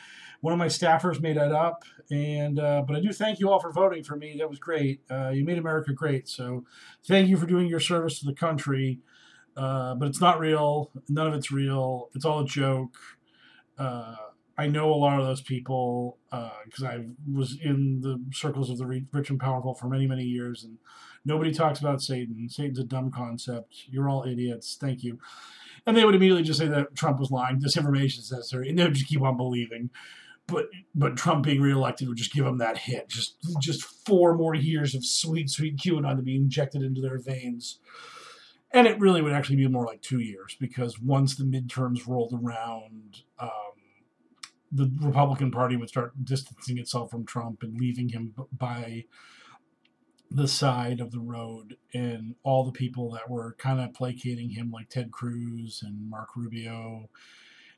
one 0.42 0.52
of 0.52 0.58
my 0.58 0.66
staffers 0.66 1.20
made 1.20 1.38
that 1.38 1.52
up, 1.52 1.84
and 2.10 2.60
uh, 2.60 2.82
but 2.86 2.96
I 2.96 3.00
do 3.00 3.10
thank 3.12 3.40
you 3.40 3.50
all 3.50 3.58
for 3.58 3.72
voting 3.72 4.04
for 4.04 4.16
me. 4.16 4.36
That 4.38 4.50
was 4.50 4.58
great. 4.58 5.00
Uh, 5.10 5.30
you 5.30 5.44
made 5.44 5.56
America 5.56 5.94
great. 5.94 6.28
So 6.28 6.66
thank 7.06 7.28
you 7.28 7.38
for 7.38 7.46
doing 7.46 7.68
your 7.68 7.80
service 7.80 8.18
to 8.20 8.26
the 8.26 8.34
country. 8.34 9.00
Uh, 9.56 9.94
but 9.94 10.08
it's 10.08 10.20
not 10.20 10.38
real. 10.38 10.90
None 11.08 11.26
of 11.26 11.32
it's 11.32 11.50
real. 11.50 12.10
It's 12.14 12.26
all 12.26 12.40
a 12.40 12.46
joke. 12.46 12.98
I 14.58 14.68
know 14.68 14.92
a 14.92 14.96
lot 14.96 15.20
of 15.20 15.26
those 15.26 15.42
people 15.42 16.18
because 16.30 16.82
uh, 16.82 16.88
I 16.88 17.04
was 17.30 17.58
in 17.60 18.00
the 18.00 18.22
circles 18.32 18.70
of 18.70 18.78
the 18.78 18.86
rich 19.12 19.30
and 19.30 19.38
powerful 19.38 19.74
for 19.74 19.88
many, 19.88 20.06
many 20.06 20.24
years, 20.24 20.64
and 20.64 20.78
nobody 21.24 21.52
talks 21.52 21.80
about 21.80 22.00
Satan. 22.00 22.48
Satan's 22.48 22.78
a 22.78 22.84
dumb 22.84 23.10
concept. 23.10 23.84
You're 23.88 24.08
all 24.08 24.24
idiots. 24.26 24.76
Thank 24.80 25.04
you. 25.04 25.18
And 25.86 25.96
they 25.96 26.04
would 26.04 26.14
immediately 26.14 26.42
just 26.42 26.58
say 26.58 26.68
that 26.68 26.94
Trump 26.94 27.20
was 27.20 27.30
lying. 27.30 27.60
Disinformation 27.60 28.18
is 28.18 28.32
necessary, 28.32 28.68
and 28.68 28.78
they 28.78 28.84
would 28.84 28.94
just 28.94 29.08
keep 29.08 29.22
on 29.22 29.36
believing. 29.36 29.90
But 30.46 30.66
but 30.94 31.16
Trump 31.16 31.44
being 31.44 31.60
reelected 31.60 32.08
would 32.08 32.16
just 32.16 32.32
give 32.32 32.44
them 32.44 32.58
that 32.58 32.78
hit. 32.78 33.08
Just 33.08 33.36
just 33.60 33.82
four 33.82 34.36
more 34.36 34.54
years 34.54 34.94
of 34.94 35.04
sweet, 35.04 35.50
sweet 35.50 35.76
QAnon 35.76 36.16
to 36.16 36.22
be 36.22 36.36
injected 36.36 36.82
into 36.82 37.00
their 37.00 37.18
veins. 37.18 37.78
And 38.72 38.86
it 38.86 38.98
really 38.98 39.22
would 39.22 39.32
actually 39.32 39.56
be 39.56 39.68
more 39.68 39.86
like 39.86 40.02
two 40.02 40.20
years 40.20 40.56
because 40.58 41.00
once 41.00 41.36
the 41.36 41.44
midterms 41.44 42.06
rolled 42.06 42.32
around, 42.32 43.22
um, 43.38 43.50
the 44.72 44.90
Republican 45.00 45.50
Party 45.50 45.76
would 45.76 45.88
start 45.88 46.24
distancing 46.24 46.78
itself 46.78 47.10
from 47.10 47.24
Trump 47.24 47.62
and 47.62 47.78
leaving 47.78 48.08
him 48.08 48.34
by 48.52 49.04
the 50.30 50.48
side 50.48 51.00
of 51.00 51.12
the 51.12 51.20
road, 51.20 51.76
and 51.94 52.34
all 52.42 52.64
the 52.64 52.72
people 52.72 53.10
that 53.10 53.30
were 53.30 53.54
kind 53.58 53.80
of 53.80 53.94
placating 53.94 54.50
him, 54.50 54.72
like 54.72 54.88
Ted 54.88 55.12
Cruz 55.12 55.82
and 55.84 56.10
Marco 56.10 56.40
Rubio, 56.40 57.08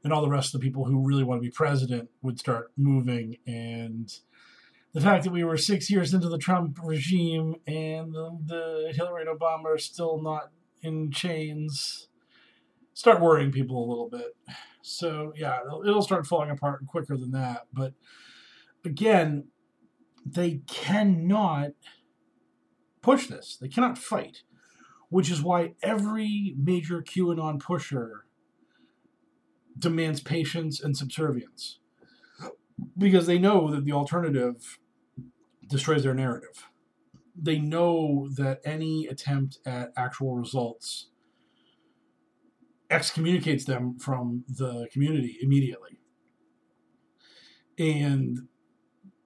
and 0.02 0.12
all 0.12 0.22
the 0.22 0.30
rest 0.30 0.54
of 0.54 0.60
the 0.60 0.64
people 0.64 0.86
who 0.86 1.06
really 1.06 1.24
want 1.24 1.42
to 1.42 1.46
be 1.46 1.52
president, 1.52 2.08
would 2.22 2.38
start 2.38 2.72
moving. 2.76 3.36
And 3.46 4.10
the 4.94 5.02
fact 5.02 5.24
that 5.24 5.32
we 5.32 5.44
were 5.44 5.58
six 5.58 5.90
years 5.90 6.14
into 6.14 6.30
the 6.30 6.38
Trump 6.38 6.78
regime 6.82 7.56
and 7.66 8.14
the, 8.14 8.38
the 8.46 8.92
Hillary 8.94 9.26
and 9.28 9.38
Obama 9.38 9.66
are 9.66 9.78
still 9.78 10.22
not 10.22 10.50
in 10.82 11.10
chains 11.10 12.08
start 12.98 13.20
worrying 13.20 13.52
people 13.52 13.78
a 13.78 13.88
little 13.88 14.08
bit. 14.10 14.36
So 14.82 15.32
yeah, 15.36 15.60
it'll, 15.64 15.82
it'll 15.86 16.02
start 16.02 16.26
falling 16.26 16.50
apart 16.50 16.86
quicker 16.86 17.16
than 17.16 17.32
that. 17.32 17.66
But 17.72 17.94
again, 18.84 19.48
they 20.24 20.62
cannot 20.66 21.70
push 23.02 23.26
this. 23.26 23.56
They 23.60 23.68
cannot 23.68 23.98
fight, 23.98 24.42
which 25.08 25.30
is 25.30 25.42
why 25.42 25.74
every 25.82 26.54
major 26.58 27.02
QAnon 27.02 27.60
pusher 27.60 28.24
demands 29.78 30.20
patience 30.20 30.80
and 30.80 30.96
subservience 30.96 31.78
because 32.96 33.26
they 33.26 33.38
know 33.38 33.70
that 33.70 33.84
the 33.84 33.92
alternative 33.92 34.78
destroys 35.66 36.02
their 36.02 36.14
narrative. 36.14 36.68
They 37.40 37.58
know 37.58 38.28
that 38.36 38.60
any 38.64 39.06
attempt 39.06 39.58
at 39.64 39.92
actual 39.96 40.34
results 40.34 41.08
excommunicates 42.90 43.64
them 43.64 43.98
from 43.98 44.44
the 44.48 44.88
community 44.92 45.38
immediately. 45.42 46.00
And 47.78 48.48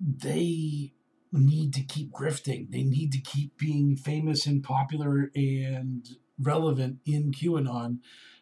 they 0.00 0.92
need 1.32 1.72
to 1.74 1.82
keep 1.82 2.12
grifting. 2.12 2.70
They 2.70 2.82
need 2.82 3.12
to 3.12 3.20
keep 3.20 3.56
being 3.56 3.96
famous 3.96 4.46
and 4.46 4.62
popular 4.62 5.30
and 5.34 6.06
relevant 6.38 6.98
in 7.06 7.32
QAnon 7.32 7.98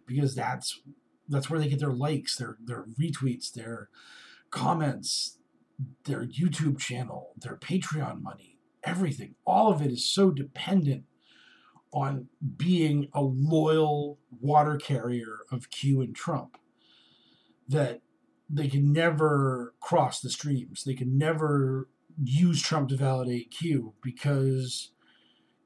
because 0.06 0.34
that's 0.34 0.80
that's 1.28 1.48
where 1.48 1.60
they 1.60 1.68
get 1.68 1.78
their 1.78 1.92
likes, 1.92 2.36
their 2.36 2.56
their 2.64 2.86
retweets, 3.00 3.52
their 3.52 3.88
comments, 4.50 5.38
their 6.04 6.26
YouTube 6.26 6.78
channel, 6.78 7.34
their 7.36 7.56
Patreon 7.56 8.20
money, 8.20 8.58
everything. 8.82 9.36
All 9.46 9.70
of 9.70 9.80
it 9.80 9.92
is 9.92 10.12
so 10.12 10.30
dependent 10.30 11.04
on 11.92 12.28
being 12.56 13.08
a 13.12 13.22
loyal 13.22 14.18
water 14.40 14.76
carrier 14.76 15.38
of 15.50 15.70
Q 15.70 16.00
and 16.00 16.14
Trump 16.14 16.56
that 17.68 18.00
they 18.48 18.68
can 18.68 18.92
never 18.92 19.74
cross 19.80 20.20
the 20.20 20.30
streams. 20.30 20.84
They 20.84 20.94
can 20.94 21.16
never 21.16 21.88
use 22.22 22.62
Trump 22.62 22.88
to 22.90 22.96
validate 22.96 23.50
Q 23.50 23.94
because 24.02 24.90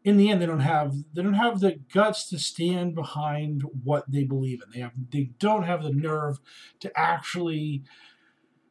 in 0.05 0.19
the 0.19 0.31
end 0.31 0.41
they 0.41 0.47
don't 0.47 0.61
have 0.61 0.95
they 1.15 1.23
don't 1.23 1.35
have 1.35 1.61
the 1.61 1.81
guts 1.93 2.29
to 2.29 2.39
stand 2.39 2.95
behind 2.95 3.63
what 3.83 4.11
they 4.11 4.25
believe 4.25 4.61
in. 4.63 4.71
They 4.73 4.81
have 4.81 4.93
they 5.11 5.31
don't 5.39 5.65
have 5.65 5.83
the 5.83 5.93
nerve 5.93 6.39
to 6.81 6.93
actually 6.95 7.85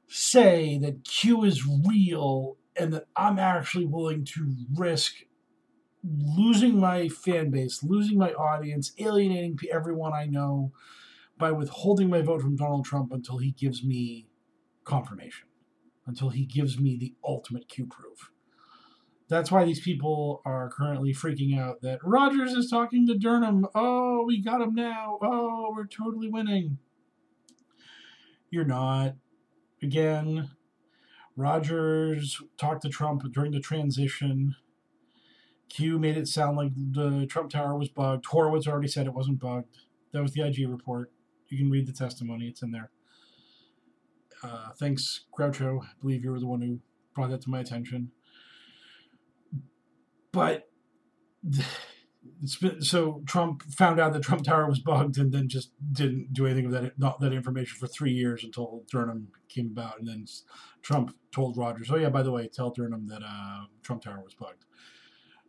say 0.07 0.77
that 0.77 1.03
Q 1.03 1.43
is 1.43 1.67
real 1.67 2.57
and 2.75 2.93
that 2.93 3.07
I'm 3.15 3.39
actually 3.39 3.85
willing 3.85 4.25
to 4.25 4.55
risk 4.75 5.15
losing 6.03 6.79
my 6.79 7.07
fan 7.07 7.49
base, 7.49 7.83
losing 7.83 8.17
my 8.17 8.33
audience, 8.33 8.91
alienating 8.99 9.57
everyone 9.71 10.13
I 10.13 10.25
know 10.25 10.71
by 11.37 11.51
withholding 11.51 12.09
my 12.09 12.21
vote 12.21 12.41
from 12.41 12.55
Donald 12.55 12.85
Trump 12.85 13.11
until 13.11 13.37
he 13.37 13.51
gives 13.51 13.83
me 13.83 14.27
confirmation, 14.83 15.47
until 16.05 16.29
he 16.29 16.45
gives 16.45 16.79
me 16.79 16.97
the 16.97 17.15
ultimate 17.23 17.69
Q 17.69 17.85
proof. 17.85 18.31
That's 19.29 19.51
why 19.51 19.63
these 19.63 19.79
people 19.79 20.41
are 20.45 20.69
currently 20.69 21.13
freaking 21.13 21.57
out 21.57 21.81
that 21.81 21.99
Rogers 22.03 22.51
is 22.51 22.69
talking 22.69 23.07
to 23.07 23.17
Durham. 23.17 23.65
Oh, 23.73 24.25
we 24.25 24.41
got 24.41 24.61
him 24.61 24.75
now. 24.75 25.17
Oh, 25.21 25.73
we're 25.75 25.87
totally 25.87 26.29
winning. 26.29 26.77
You're 28.51 28.65
not. 28.65 29.15
Again, 29.81 30.51
Rogers 31.35 32.41
talked 32.57 32.83
to 32.83 32.89
Trump 32.89 33.23
during 33.33 33.53
the 33.53 33.59
transition 33.59 34.55
Q 35.73 35.97
made 35.97 36.17
it 36.17 36.27
sound 36.27 36.55
like 36.55 36.71
the 36.75 37.25
Trump 37.25 37.49
Tower 37.49 37.77
was 37.77 37.89
bugged. 37.89 38.25
Horowitz 38.27 38.67
already 38.67 38.87
said 38.87 39.07
it 39.07 39.13
wasn't 39.13 39.39
bugged. 39.39 39.75
That 40.11 40.21
was 40.21 40.33
the 40.33 40.45
IG 40.45 40.69
report. 40.69 41.11
You 41.49 41.57
can 41.57 41.71
read 41.71 41.87
the 41.87 41.93
testimony, 41.93 42.47
it's 42.47 42.61
in 42.61 42.71
there. 42.71 42.91
Uh, 44.43 44.69
thanks, 44.77 45.25
Groucho. 45.37 45.83
I 45.83 45.87
believe 46.01 46.23
you 46.23 46.31
were 46.31 46.39
the 46.39 46.47
one 46.47 46.61
who 46.61 46.79
brought 47.15 47.29
that 47.29 47.41
to 47.41 47.49
my 47.49 47.59
attention. 47.59 48.11
But 50.31 50.69
it's 52.41 52.55
been, 52.57 52.81
so 52.81 53.21
Trump 53.25 53.63
found 53.63 53.99
out 53.99 54.13
that 54.13 54.23
Trump 54.23 54.43
Tower 54.43 54.67
was 54.67 54.79
bugged 54.79 55.17
and 55.17 55.31
then 55.31 55.47
just 55.47 55.71
didn't 55.91 56.33
do 56.33 56.45
anything 56.45 56.69
with 56.69 56.73
that 56.73 56.99
not 56.99 57.19
that 57.19 57.33
information 57.33 57.77
for 57.79 57.87
three 57.87 58.11
years 58.11 58.43
until 58.43 58.83
Durham 58.91 59.29
came 59.49 59.67
about, 59.71 59.99
and 59.99 60.07
then 60.07 60.25
Trump 60.81 61.15
told 61.31 61.57
Rogers, 61.57 61.89
"Oh 61.91 61.97
yeah, 61.97 62.09
by 62.09 62.23
the 62.23 62.31
way, 62.31 62.47
tell 62.47 62.71
Durham 62.71 63.07
that 63.07 63.21
uh, 63.23 63.65
Trump 63.81 64.03
Tower 64.03 64.21
was 64.23 64.33
bugged." 64.33 64.65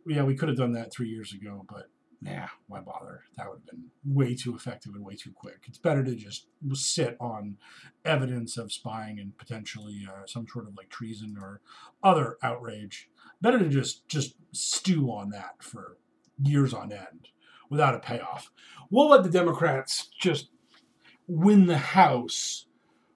Yeah, 0.05 0.23
we 0.23 0.35
could 0.35 0.49
have 0.49 0.57
done 0.57 0.73
that 0.73 0.91
three 0.91 1.09
years 1.09 1.33
ago, 1.33 1.65
but 1.69 1.89
nah, 2.21 2.47
why 2.67 2.79
bother? 2.79 3.21
That 3.37 3.49
would 3.49 3.59
have 3.59 3.65
been 3.65 3.85
way 4.03 4.35
too 4.35 4.55
effective 4.55 4.93
and 4.95 5.05
way 5.05 5.15
too 5.15 5.31
quick. 5.33 5.63
It's 5.67 5.77
better 5.77 6.03
to 6.03 6.15
just 6.15 6.47
sit 6.73 7.15
on 7.19 7.57
evidence 8.03 8.57
of 8.57 8.71
spying 8.71 9.19
and 9.19 9.37
potentially 9.37 10.07
uh, 10.07 10.25
some 10.25 10.47
sort 10.47 10.67
of 10.67 10.75
like 10.77 10.89
treason 10.89 11.37
or 11.39 11.61
other 12.03 12.37
outrage. 12.43 13.09
Better 13.41 13.59
to 13.59 13.69
just 13.69 14.07
just 14.07 14.35
stew 14.51 15.11
on 15.11 15.29
that 15.29 15.55
for 15.59 15.97
years 16.41 16.73
on 16.73 16.91
end 16.91 17.29
without 17.69 17.95
a 17.95 17.99
payoff. 17.99 18.51
We'll 18.89 19.09
let 19.09 19.23
the 19.23 19.29
Democrats 19.29 20.09
just 20.19 20.49
win 21.27 21.65
the 21.65 21.77
House 21.77 22.67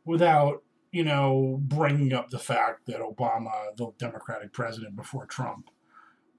without 0.05 0.63
you 0.91 1.03
know 1.03 1.59
bringing 1.61 2.13
up 2.13 2.29
the 2.29 2.39
fact 2.39 2.85
that 2.87 2.99
Obama, 2.99 3.75
the 3.75 3.91
Democratic 3.97 4.53
president 4.53 4.95
before 4.95 5.25
Trump, 5.25 5.69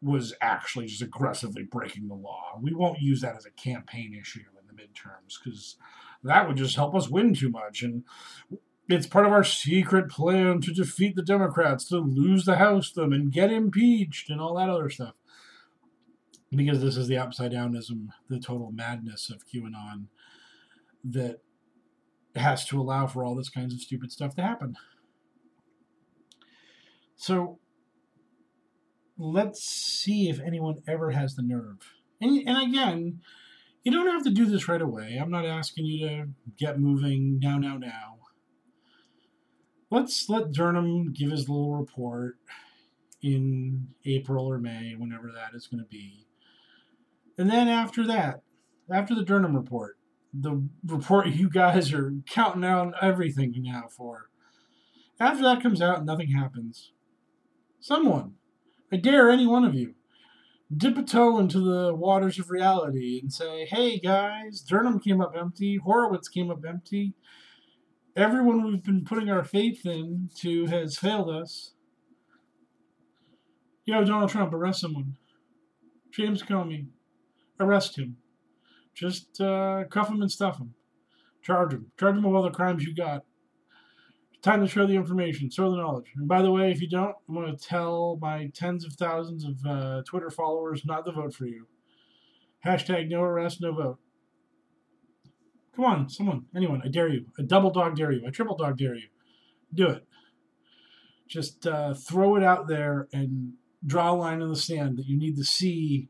was 0.02 0.34
actually 0.40 0.86
just 0.86 1.02
aggressively 1.02 1.62
breaking 1.62 2.08
the 2.08 2.14
law. 2.14 2.58
We 2.60 2.74
won't 2.74 3.00
use 3.00 3.20
that 3.20 3.36
as 3.36 3.44
a 3.44 3.50
campaign 3.50 4.16
issue 4.18 4.40
in 4.40 4.66
the 4.66 4.82
midterms 4.82 5.38
because 5.42 5.76
that 6.22 6.48
would 6.48 6.56
just 6.56 6.76
help 6.76 6.94
us 6.94 7.08
win 7.08 7.34
too 7.34 7.50
much. 7.50 7.82
And 7.82 8.04
it's 8.88 9.06
part 9.06 9.26
of 9.26 9.32
our 9.32 9.44
secret 9.44 10.08
plan 10.08 10.60
to 10.62 10.72
defeat 10.72 11.16
the 11.16 11.22
Democrats, 11.22 11.84
to 11.86 11.98
lose 11.98 12.44
the 12.44 12.56
House 12.56 12.90
them 12.90 13.12
and 13.12 13.30
get 13.30 13.52
impeached 13.52 14.30
and 14.30 14.40
all 14.40 14.56
that 14.56 14.70
other 14.70 14.90
stuff. 14.90 15.14
Because 16.50 16.80
this 16.80 16.96
is 16.96 17.06
the 17.06 17.18
upside 17.18 17.52
downism, 17.52 18.08
the 18.28 18.40
total 18.40 18.72
madness 18.72 19.30
of 19.30 19.46
QAnon 19.46 20.06
that 21.04 21.40
has 22.34 22.64
to 22.66 22.80
allow 22.80 23.06
for 23.06 23.24
all 23.24 23.36
this 23.36 23.48
kinds 23.48 23.72
of 23.72 23.80
stupid 23.80 24.10
stuff 24.10 24.34
to 24.34 24.42
happen. 24.42 24.76
So 27.14 27.59
let's 29.20 29.62
see 29.62 30.30
if 30.30 30.40
anyone 30.40 30.82
ever 30.88 31.10
has 31.10 31.34
the 31.34 31.42
nerve. 31.42 31.92
And, 32.20 32.48
and 32.48 32.70
again, 32.70 33.20
You 33.82 33.92
don't 33.92 34.08
have 34.08 34.24
to 34.24 34.30
do 34.30 34.44
this 34.44 34.68
right 34.68 34.82
away. 34.82 35.18
I'm 35.20 35.30
not 35.30 35.46
asking 35.46 35.86
you 35.86 36.08
to 36.08 36.28
get 36.58 36.78
moving 36.78 37.38
now, 37.40 37.56
now, 37.56 37.78
now. 37.78 38.18
Let's 39.90 40.28
let 40.28 40.52
Durham 40.52 41.12
give 41.12 41.30
his 41.30 41.48
little 41.48 41.74
report 41.74 42.36
in 43.22 43.88
April 44.04 44.46
or 44.46 44.58
May, 44.58 44.94
whenever 44.96 45.32
that 45.32 45.54
is 45.54 45.66
going 45.66 45.82
to 45.82 45.88
be. 45.88 46.26
And 47.38 47.50
then 47.50 47.68
after 47.68 48.06
that, 48.06 48.42
after 48.92 49.14
the 49.14 49.24
Durham 49.24 49.56
report, 49.56 49.96
the 50.32 50.62
report 50.86 51.28
you 51.28 51.48
guys 51.48 51.92
are 51.92 52.12
counting 52.28 52.60
down 52.60 52.94
everything 53.00 53.54
now 53.56 53.84
for, 53.88 54.28
after 55.18 55.42
that 55.42 55.62
comes 55.62 55.80
out 55.82 56.04
nothing 56.04 56.30
happens, 56.30 56.92
someone, 57.80 58.34
I 58.92 58.96
dare 58.96 59.30
any 59.30 59.46
one 59.46 59.64
of 59.64 59.74
you, 59.74 59.94
dip 60.76 60.98
a 60.98 61.02
toe 61.02 61.38
into 61.38 61.60
the 61.60 61.94
waters 61.94 62.38
of 62.38 62.50
reality 62.50 63.20
and 63.20 63.32
say, 63.32 63.66
hey 63.66 63.98
guys, 63.98 64.60
Durham 64.60 64.98
came 64.98 65.20
up 65.20 65.34
empty, 65.38 65.76
Horowitz 65.76 66.28
came 66.28 66.50
up 66.50 66.64
empty, 66.66 67.14
everyone 68.16 68.64
we've 68.64 68.82
been 68.82 69.04
putting 69.04 69.30
our 69.30 69.44
faith 69.44 69.86
in 69.86 70.30
to 70.38 70.66
has 70.66 70.96
failed 70.96 71.30
us. 71.30 71.74
Yo, 73.84 74.04
Donald 74.04 74.30
Trump, 74.30 74.52
arrest 74.52 74.80
someone. 74.80 75.16
James 76.12 76.42
Comey, 76.42 76.86
arrest 77.58 77.96
him. 77.96 78.16
Just 78.94 79.40
uh, 79.40 79.84
cuff 79.88 80.08
him 80.08 80.20
and 80.20 80.30
stuff 80.30 80.58
him. 80.58 80.74
Charge 81.42 81.72
him. 81.72 81.86
Charge 81.98 82.16
him 82.16 82.24
with 82.24 82.34
all 82.34 82.42
the 82.42 82.50
crimes 82.50 82.84
you 82.84 82.94
got. 82.94 83.24
Time 84.42 84.62
to 84.62 84.68
share 84.68 84.86
the 84.86 84.94
information, 84.94 85.50
share 85.50 85.68
the 85.68 85.76
knowledge. 85.76 86.12
And 86.16 86.26
by 86.26 86.40
the 86.40 86.50
way, 86.50 86.70
if 86.70 86.80
you 86.80 86.88
don't, 86.88 87.14
I'm 87.28 87.34
going 87.34 87.54
to 87.54 87.62
tell 87.62 88.18
my 88.22 88.50
tens 88.54 88.86
of 88.86 88.94
thousands 88.94 89.44
of 89.44 89.66
uh, 89.66 90.02
Twitter 90.06 90.30
followers 90.30 90.84
not 90.86 91.04
to 91.04 91.12
vote 91.12 91.34
for 91.34 91.44
you. 91.44 91.66
Hashtag 92.64 93.08
no 93.08 93.22
arrest, 93.22 93.60
no 93.60 93.72
vote. 93.72 93.98
Come 95.76 95.84
on, 95.84 96.08
someone, 96.08 96.46
anyone, 96.56 96.80
I 96.84 96.88
dare 96.88 97.08
you. 97.08 97.26
I 97.38 97.42
double 97.42 97.70
dog 97.70 97.96
dare 97.96 98.12
you. 98.12 98.26
I 98.26 98.30
triple 98.30 98.56
dog 98.56 98.78
dare 98.78 98.94
you. 98.94 99.08
Do 99.74 99.88
it. 99.88 100.06
Just 101.28 101.66
uh, 101.66 101.94
throw 101.94 102.36
it 102.36 102.42
out 102.42 102.66
there 102.66 103.08
and 103.12 103.54
draw 103.86 104.12
a 104.12 104.14
line 104.14 104.42
in 104.42 104.48
the 104.48 104.56
sand 104.56 104.96
that 104.98 105.06
you 105.06 105.18
need 105.18 105.36
to 105.36 105.44
see 105.44 106.08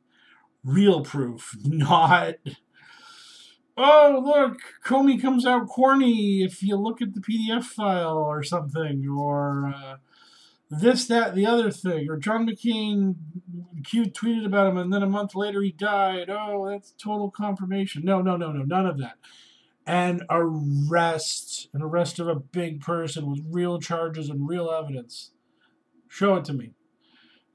real 0.64 1.02
proof, 1.02 1.56
not 1.64 2.34
oh 3.80 4.22
look, 4.24 4.58
Comey 4.84 5.20
comes 5.20 5.46
out 5.46 5.68
corny 5.68 6.42
if 6.42 6.62
you 6.62 6.76
look 6.76 7.00
at 7.00 7.14
the 7.14 7.20
PDF 7.20 7.64
file 7.64 8.18
or 8.18 8.42
something, 8.42 9.06
or 9.08 9.72
uh, 9.74 9.96
this, 10.70 11.06
that, 11.06 11.34
the 11.34 11.46
other 11.46 11.70
thing, 11.70 12.08
or 12.08 12.16
John 12.16 12.46
McCain 12.46 13.16
Q 13.84 14.04
tweeted 14.04 14.46
about 14.46 14.68
him 14.68 14.76
and 14.76 14.92
then 14.92 15.02
a 15.02 15.08
month 15.08 15.34
later 15.34 15.62
he 15.62 15.72
died. 15.72 16.30
Oh, 16.30 16.68
that's 16.68 16.92
total 16.92 17.30
confirmation. 17.30 18.04
No, 18.04 18.22
no, 18.22 18.36
no, 18.36 18.52
no, 18.52 18.62
none 18.62 18.86
of 18.86 18.98
that. 18.98 19.14
An 19.86 20.20
arrest, 20.30 21.68
an 21.72 21.82
arrest 21.82 22.20
of 22.20 22.28
a 22.28 22.36
big 22.36 22.80
person 22.80 23.30
with 23.30 23.40
real 23.50 23.80
charges 23.80 24.28
and 24.28 24.48
real 24.48 24.70
evidence. 24.70 25.32
Show 26.08 26.36
it 26.36 26.44
to 26.46 26.52
me. 26.52 26.72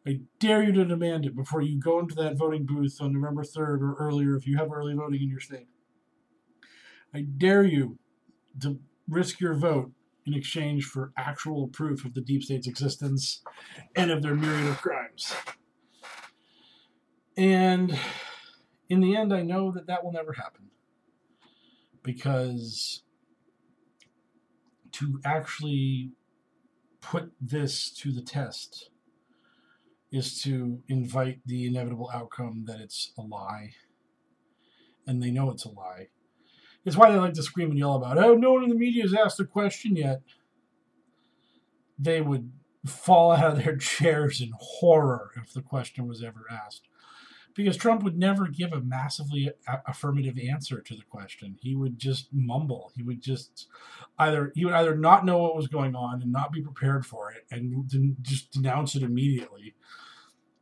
I 0.08 0.20
dare 0.40 0.64
you 0.64 0.72
to 0.74 0.86
demand 0.86 1.26
it 1.26 1.36
before 1.36 1.62
you 1.62 1.80
go 1.80 2.00
into 2.00 2.16
that 2.16 2.38
voting 2.38 2.66
booth 2.66 2.98
on 3.00 3.14
November 3.14 3.44
3rd 3.44 3.82
or 3.82 3.96
earlier 3.98 4.36
if 4.36 4.46
you 4.46 4.58
have 4.58 4.72
early 4.72 4.94
voting 4.94 5.22
in 5.22 5.30
your 5.30 5.40
state. 5.40 5.68
I 7.16 7.22
dare 7.22 7.64
you 7.64 7.98
to 8.62 8.78
risk 9.08 9.40
your 9.40 9.54
vote 9.54 9.94
in 10.26 10.34
exchange 10.34 10.84
for 10.84 11.14
actual 11.18 11.70
proof 11.70 12.04
of 12.04 12.14
the 12.14 12.20
deep 12.20 12.44
state's 12.44 12.68
existence 12.68 13.42
and 13.96 14.12
of 14.12 14.22
their 14.22 14.36
myriad 14.36 14.68
of 14.68 14.82
crimes. 14.82 15.34
And 17.38 17.98
in 18.90 19.00
the 19.00 19.16
end, 19.16 19.34
I 19.34 19.44
know 19.44 19.72
that 19.72 19.88
that 19.88 20.04
will 20.04 20.12
never 20.12 20.34
happen 20.34 20.72
because 22.04 23.04
to 24.92 25.22
actually 25.24 26.12
put 27.00 27.32
this 27.40 27.92
to 27.92 28.12
the 28.12 28.22
test 28.22 28.90
is 30.12 30.42
to 30.42 30.82
invite 30.90 31.40
the 31.46 31.66
inevitable 31.66 32.12
outcome 32.14 32.66
that 32.68 32.82
it's 32.82 33.14
a 33.18 33.22
lie. 33.22 33.72
And 35.08 35.24
they 35.24 35.32
know 35.32 35.50
it's 35.50 35.64
a 35.64 35.72
lie. 35.72 36.08
It's 36.86 36.96
why 36.96 37.12
they 37.12 37.18
like 37.18 37.34
to 37.34 37.44
scream 37.44 37.72
and 37.72 37.80
yell 37.80 37.96
about, 37.96 38.18
oh, 38.18 38.36
no 38.36 38.54
one 38.54 38.64
in 38.64 38.70
the 38.70 38.76
media 38.76 39.02
has 39.02 39.14
asked 39.14 39.40
a 39.40 39.46
question 39.46 39.96
yet. 39.96 40.22
They 41.98 42.22
would 42.22 42.52
fall 42.86 43.32
out 43.32 43.54
of 43.54 43.64
their 43.64 43.78
chairs 43.78 44.40
in 44.40 44.52
horror 44.60 45.32
if 45.36 45.54
the 45.54 45.62
question 45.62 46.08
was 46.08 46.24
ever 46.24 46.46
asked. 46.50 46.88
Because 47.56 47.78
Trump 47.78 48.04
would 48.04 48.18
never 48.18 48.48
give 48.48 48.74
a 48.74 48.82
massively 48.82 49.50
affirmative 49.88 50.38
answer 50.38 50.82
to 50.82 50.94
the 50.94 51.04
question. 51.04 51.56
He 51.62 51.74
would 51.74 51.98
just 51.98 52.28
mumble. 52.34 52.92
He 52.98 53.02
would 53.02 53.22
just 53.22 53.68
either 54.20 54.52
he 54.56 54.66
would 54.66 54.74
either 54.74 54.98
not 54.98 55.26
know 55.26 55.38
what 55.38 55.56
was 55.56 55.68
going 55.68 55.96
on 55.96 56.22
and 56.22 56.34
not 56.34 56.52
be 56.52 56.62
prepared 56.62 57.06
for 57.06 57.32
it 57.32 57.46
and 57.50 58.18
just 58.22 58.52
denounce 58.52 58.94
it 58.96 59.04
immediately, 59.04 59.74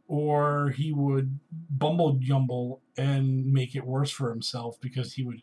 or 0.07 0.69
he 0.71 0.91
would 0.91 1.39
bumble 1.69 2.13
jumble 2.19 2.81
and 2.97 3.45
make 3.45 3.75
it 3.75 3.85
worse 3.85 4.11
for 4.11 4.29
himself 4.29 4.79
because 4.81 5.13
he 5.13 5.23
would 5.23 5.41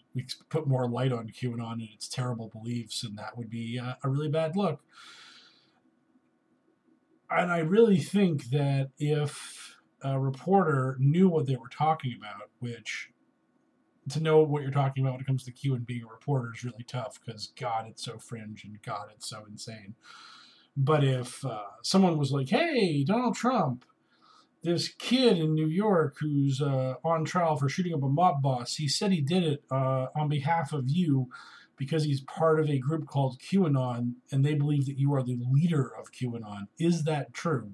put 0.48 0.68
more 0.68 0.88
light 0.88 1.12
on 1.12 1.28
QAnon 1.28 1.72
and 1.72 1.88
its 1.94 2.08
terrible 2.08 2.48
beliefs, 2.48 3.02
and 3.02 3.18
that 3.18 3.36
would 3.36 3.50
be 3.50 3.78
a, 3.78 3.96
a 4.04 4.08
really 4.08 4.28
bad 4.28 4.56
look. 4.56 4.80
And 7.30 7.50
I 7.50 7.58
really 7.58 7.98
think 7.98 8.50
that 8.50 8.90
if 8.98 9.76
a 10.02 10.18
reporter 10.18 10.96
knew 10.98 11.28
what 11.28 11.46
they 11.46 11.56
were 11.56 11.68
talking 11.68 12.14
about, 12.18 12.50
which 12.58 13.10
to 14.10 14.20
know 14.20 14.42
what 14.42 14.62
you're 14.62 14.70
talking 14.70 15.04
about 15.04 15.12
when 15.12 15.20
it 15.20 15.26
comes 15.26 15.44
to 15.44 15.52
Q 15.52 15.74
and 15.74 15.86
being 15.86 16.02
a 16.02 16.12
reporter 16.12 16.52
is 16.54 16.64
really 16.64 16.84
tough 16.86 17.18
because 17.24 17.52
God, 17.58 17.86
it's 17.88 18.04
so 18.04 18.18
fringe 18.18 18.64
and 18.64 18.80
God, 18.82 19.08
it's 19.14 19.28
so 19.28 19.44
insane. 19.48 19.94
But 20.76 21.04
if 21.04 21.44
uh, 21.44 21.62
someone 21.82 22.18
was 22.18 22.32
like, 22.32 22.48
"Hey, 22.48 23.04
Donald 23.04 23.34
Trump," 23.34 23.84
this 24.62 24.88
kid 24.88 25.38
in 25.38 25.54
New 25.54 25.68
York 25.68 26.16
who's 26.20 26.60
uh, 26.60 26.94
on 27.04 27.24
trial 27.24 27.56
for 27.56 27.68
shooting 27.68 27.94
up 27.94 28.02
a 28.02 28.08
mob 28.08 28.42
boss. 28.42 28.76
He 28.76 28.88
said 28.88 29.12
he 29.12 29.20
did 29.20 29.42
it 29.42 29.64
uh, 29.70 30.06
on 30.14 30.28
behalf 30.28 30.72
of 30.72 30.84
you 30.86 31.28
because 31.76 32.04
he's 32.04 32.20
part 32.20 32.60
of 32.60 32.68
a 32.68 32.78
group 32.78 33.06
called 33.06 33.38
QAnon 33.40 34.14
and 34.30 34.44
they 34.44 34.54
believe 34.54 34.84
that 34.86 34.98
you 34.98 35.14
are 35.14 35.22
the 35.22 35.38
leader 35.50 35.90
of 35.98 36.12
QAnon. 36.12 36.68
Is 36.78 37.04
that 37.04 37.32
true? 37.32 37.72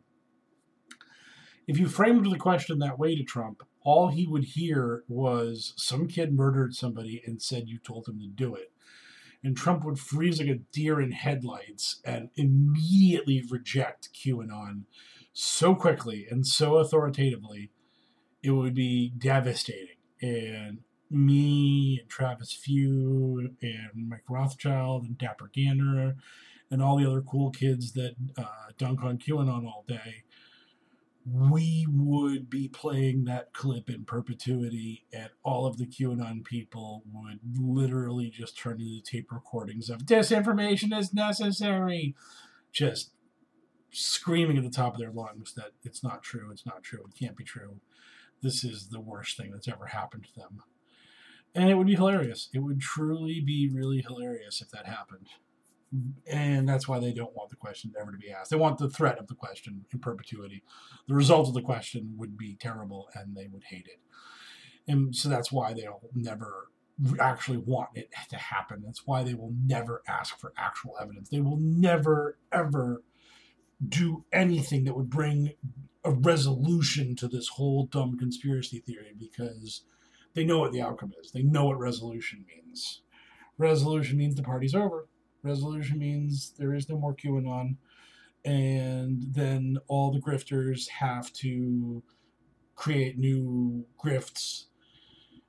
If 1.67 1.79
you 1.81 1.89
framed 1.89 2.25
the 2.31 2.39
question 2.39 2.79
that 2.79 3.01
way 3.01 3.17
to 3.17 3.25
Trump, 3.25 3.65
all 3.83 4.09
he 4.09 4.27
would 4.29 4.45
hear 4.45 5.03
was 5.09 5.75
some 5.77 6.07
kid 6.07 6.33
murdered 6.33 6.75
somebody 6.75 7.21
and 7.27 7.43
said 7.43 7.69
you 7.69 7.79
told 7.79 8.07
him 8.07 8.21
to 8.21 8.29
do 8.29 8.55
it. 8.55 8.73
And 9.43 9.57
Trump 9.57 9.85
would 9.85 9.99
freeze 9.99 10.41
like 10.41 10.49
a 10.49 10.61
deer 10.73 11.01
in 11.01 11.11
headlights 11.11 12.01
and 12.05 12.31
immediately 12.37 13.43
reject 13.51 14.11
QAnon 14.15 14.83
so 15.39 15.75
quickly 15.75 16.27
and 16.31 16.47
so 16.47 16.77
authoritatively, 16.77 17.71
it 18.43 18.53
would 18.53 18.75
be 18.75 19.13
devastating. 19.19 19.97
And 20.23 20.79
me 21.11 21.99
and 22.01 22.09
Travis 22.09 22.59
View 22.65 23.51
and 23.61 24.09
Mike 24.09 24.25
Rothschild 24.31 25.05
and 25.05 25.19
Dapper 25.19 25.51
Gander 25.55 26.17
and 26.71 26.83
all 26.83 26.97
the 26.97 27.07
other 27.07 27.21
cool 27.21 27.51
kids 27.51 27.93
that 27.93 28.15
uh, 28.39 28.73
dunk 28.79 29.05
on 29.05 29.19
QAnon 29.19 29.67
all 29.67 29.85
day, 29.87 30.25
we 31.31 31.87
would 31.91 32.49
be 32.49 32.67
playing 32.69 33.25
that 33.25 33.53
clip 33.53 33.91
in 33.91 34.05
perpetuity, 34.05 35.05
and 35.13 35.29
all 35.43 35.67
of 35.67 35.77
the 35.77 35.87
QAnon 35.87 36.45
people 36.45 37.03
would 37.13 37.41
literally 37.59 38.31
just 38.31 38.57
turn 38.57 38.81
into 38.81 39.03
tape 39.03 39.31
recordings 39.31 39.91
of 39.91 40.07
disinformation 40.07 40.97
is 40.99 41.13
necessary. 41.13 42.15
Just 42.73 43.11
screaming 43.91 44.59
at 44.59 44.65
the 44.65 44.71
top 44.71 44.95
of 44.95 45.01
their 45.01 45.11
lungs 45.11 45.55
that 45.55 45.73
it's 45.83 46.03
not 46.03 46.23
true, 46.23 46.51
it's 46.51 46.67
not 46.67 46.83
true, 46.83 47.05
it 47.07 47.19
can't 47.19 47.37
be 47.37 47.45
true. 47.45 47.81
This 48.43 48.65
is 48.65 48.89
the 48.89 49.01
worst 49.01 49.37
thing 49.37 49.51
that's 49.51 49.69
ever 49.69 49.87
happened 49.87 50.25
to 50.25 50.41
them. 50.41 50.63
And 51.55 51.71
it 51.71 51.75
would 51.75 51.87
be 51.87 51.95
hilarious. 51.95 52.51
It 52.53 52.59
would 52.59 52.81
truly 52.81 53.41
be 53.41 53.71
really 53.73 54.03
hilarious 54.03 54.61
if 54.61 54.69
that 54.71 54.87
happened. 54.87 55.29
And 56.27 56.69
that's 56.69 56.87
why 56.87 56.99
they 56.99 57.13
don't 57.13 57.35
want 57.35 57.49
the 57.49 57.57
question 57.57 57.95
ever 57.99 58.13
to 58.13 58.19
be 58.19 58.31
asked. 58.31 58.51
They 58.51 58.57
want 58.57 58.79
the 58.79 58.91
threat 58.91 59.19
of 59.19 59.29
the 59.29 59.35
question 59.35 59.85
in 59.91 59.99
perpetuity. 60.01 60.63
The 61.09 61.15
result 61.15 61.49
of 61.49 61.55
the 61.55 61.63
question 61.63 62.15
would 62.19 62.37
be 62.37 62.57
terrible 62.57 63.09
and 63.15 63.35
they 63.35 63.47
would 63.47 63.65
hate 63.65 63.87
it. 63.87 64.01
And 64.87 65.17
so 65.17 65.29
that's 65.29 65.51
why 65.51 65.73
they'll 65.73 66.11
never 66.15 66.69
actually 67.21 67.59
want 67.59 67.91
it 67.95 68.11
to 68.31 68.37
happen. 68.37 68.83
That's 68.85 69.07
why 69.07 69.23
they 69.23 69.35
will 69.35 69.53
never 69.65 70.03
ask 70.09 70.39
for 70.39 70.53
actual 70.57 70.95
evidence. 71.01 71.29
They 71.29 71.41
will 71.41 71.59
never, 71.59 72.39
ever 72.53 73.03
do 73.87 74.25
anything 74.33 74.85
that 74.85 74.97
would 74.97 75.11
bring 75.11 75.53
a 76.05 76.11
resolution 76.11 77.17
to 77.17 77.29
this 77.29 77.49
whole 77.49 77.87
dumb 77.87 78.17
conspiracy 78.17 78.81
theory 78.81 79.13
because 79.19 79.83
they 80.35 80.45
know 80.45 80.59
what 80.59 80.73
the 80.73 80.81
outcome 80.81 81.13
is. 81.23 81.33
They 81.33 81.43
know 81.43 81.67
what 81.67 81.79
resolution 81.79 82.45
means. 82.47 83.03
Resolution 83.59 84.19
means 84.19 84.35
the 84.35 84.43
party's 84.43 84.75
over. 84.75 85.09
Resolution 85.43 85.99
means 85.99 86.53
there 86.59 86.75
is 86.75 86.89
no 86.89 86.97
more 86.99 87.15
QAnon. 87.15 87.77
And 88.45 89.23
then 89.35 89.79
all 89.89 90.13
the 90.13 90.21
grifters 90.21 90.89
have 90.89 91.33
to 91.35 92.03
create 92.77 93.19
new 93.19 93.85
grifts 94.03 94.67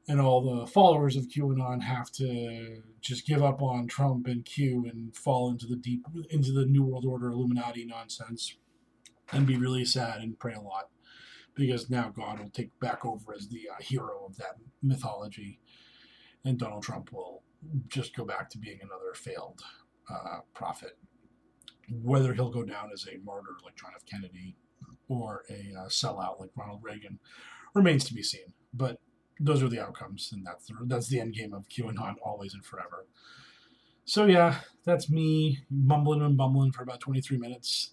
and 0.08 0.22
all 0.22 0.42
the 0.42 0.68
followers 0.68 1.16
of 1.16 1.28
QAnon 1.28 1.82
have 1.84 2.12
to 2.14 2.82
just 3.02 3.28
give 3.28 3.44
up 3.44 3.62
on 3.62 3.88
Trump 3.88 4.28
and 4.28 4.46
Q 4.46 4.86
and 4.90 5.16
fall 5.16 5.50
into 5.50 5.68
the 5.68 5.76
deep 5.76 6.06
into 6.30 6.52
the 6.52 6.66
New 6.66 6.84
World 6.84 7.06
Order 7.06 7.30
Illuminati 7.30 7.86
nonsense 7.86 8.56
and 9.32 9.46
be 9.46 9.58
really 9.58 9.84
sad 9.84 10.22
and 10.22 10.40
pray 10.40 10.54
a 10.54 10.62
lot 10.62 10.90
because 11.56 11.90
now 11.90 12.10
God 12.16 12.40
will 12.40 12.50
take 12.50 12.80
back 12.80 13.06
over 13.06 13.34
as 13.34 13.50
the 13.50 13.68
uh, 13.70 13.82
hero 13.82 14.26
of 14.26 14.38
that 14.38 14.58
mythology, 14.82 15.60
and 16.46 16.58
Donald 16.58 16.84
Trump 16.84 17.12
will 17.12 17.42
just 17.88 18.16
go 18.16 18.24
back 18.24 18.50
to 18.52 18.58
being 18.58 18.80
another 18.82 19.14
failed 19.16 19.62
uh, 20.10 20.40
prophet. 20.54 20.98
Whether 21.90 22.34
he'll 22.34 22.52
go 22.52 22.64
down 22.64 22.92
as 22.94 23.08
a 23.08 23.18
martyr 23.26 23.56
like 23.64 23.76
John 23.76 23.92
F. 23.96 24.06
Kennedy 24.06 24.56
or 25.08 25.44
a 25.50 25.80
uh, 25.80 25.88
sellout 25.88 26.40
like 26.40 26.52
Ronald 26.56 26.82
Reagan 26.84 27.20
remains 27.74 28.04
to 28.06 28.14
be 28.14 28.24
seen. 28.24 28.54
But 28.74 29.00
those 29.40 29.64
are 29.64 29.70
the 29.70 29.82
outcomes, 29.82 30.32
and 30.34 30.46
that's 30.46 30.68
the, 30.68 30.74
that's 30.86 31.08
the 31.08 31.20
end 31.20 31.34
game 31.34 31.54
of 31.54 31.68
QAnon 31.70 32.16
always 32.24 32.54
and 32.54 32.66
forever. 32.66 33.06
So 34.06 34.26
yeah, 34.26 34.60
that's 34.86 35.10
me 35.10 35.60
mumbling 35.70 36.22
and 36.22 36.38
bumbling 36.38 36.72
for 36.72 36.84
about 36.84 37.00
23 37.02 37.38
minutes. 37.38 37.92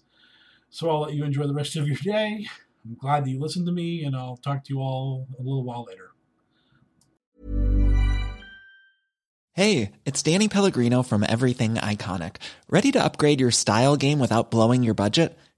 So 0.69 0.89
I'll 0.89 1.01
let 1.01 1.13
you 1.13 1.23
enjoy 1.23 1.47
the 1.47 1.53
rest 1.53 1.75
of 1.75 1.87
your 1.87 1.97
day. 1.97 2.47
I'm 2.85 2.95
glad 2.95 3.25
that 3.25 3.31
you 3.31 3.39
listened 3.39 3.65
to 3.65 3.71
me, 3.71 4.03
and 4.03 4.15
I'll 4.15 4.37
talk 4.37 4.63
to 4.65 4.73
you 4.73 4.79
all 4.79 5.27
a 5.37 5.41
little 5.41 5.63
while 5.63 5.85
later. 5.85 6.11
Hey, 9.53 9.91
it's 10.05 10.21
Danny 10.21 10.49
Pellegrino 10.49 11.01
from 11.01 11.23
Everything 11.23 11.75
Iconic. 11.75 12.37
Ready 12.69 12.91
to 12.91 13.03
upgrade 13.03 13.39
your 13.39 13.51
style 13.51 13.95
game 13.95 14.19
without 14.19 14.51
blowing 14.51 14.83
your 14.83 14.93
budget? 14.93 15.37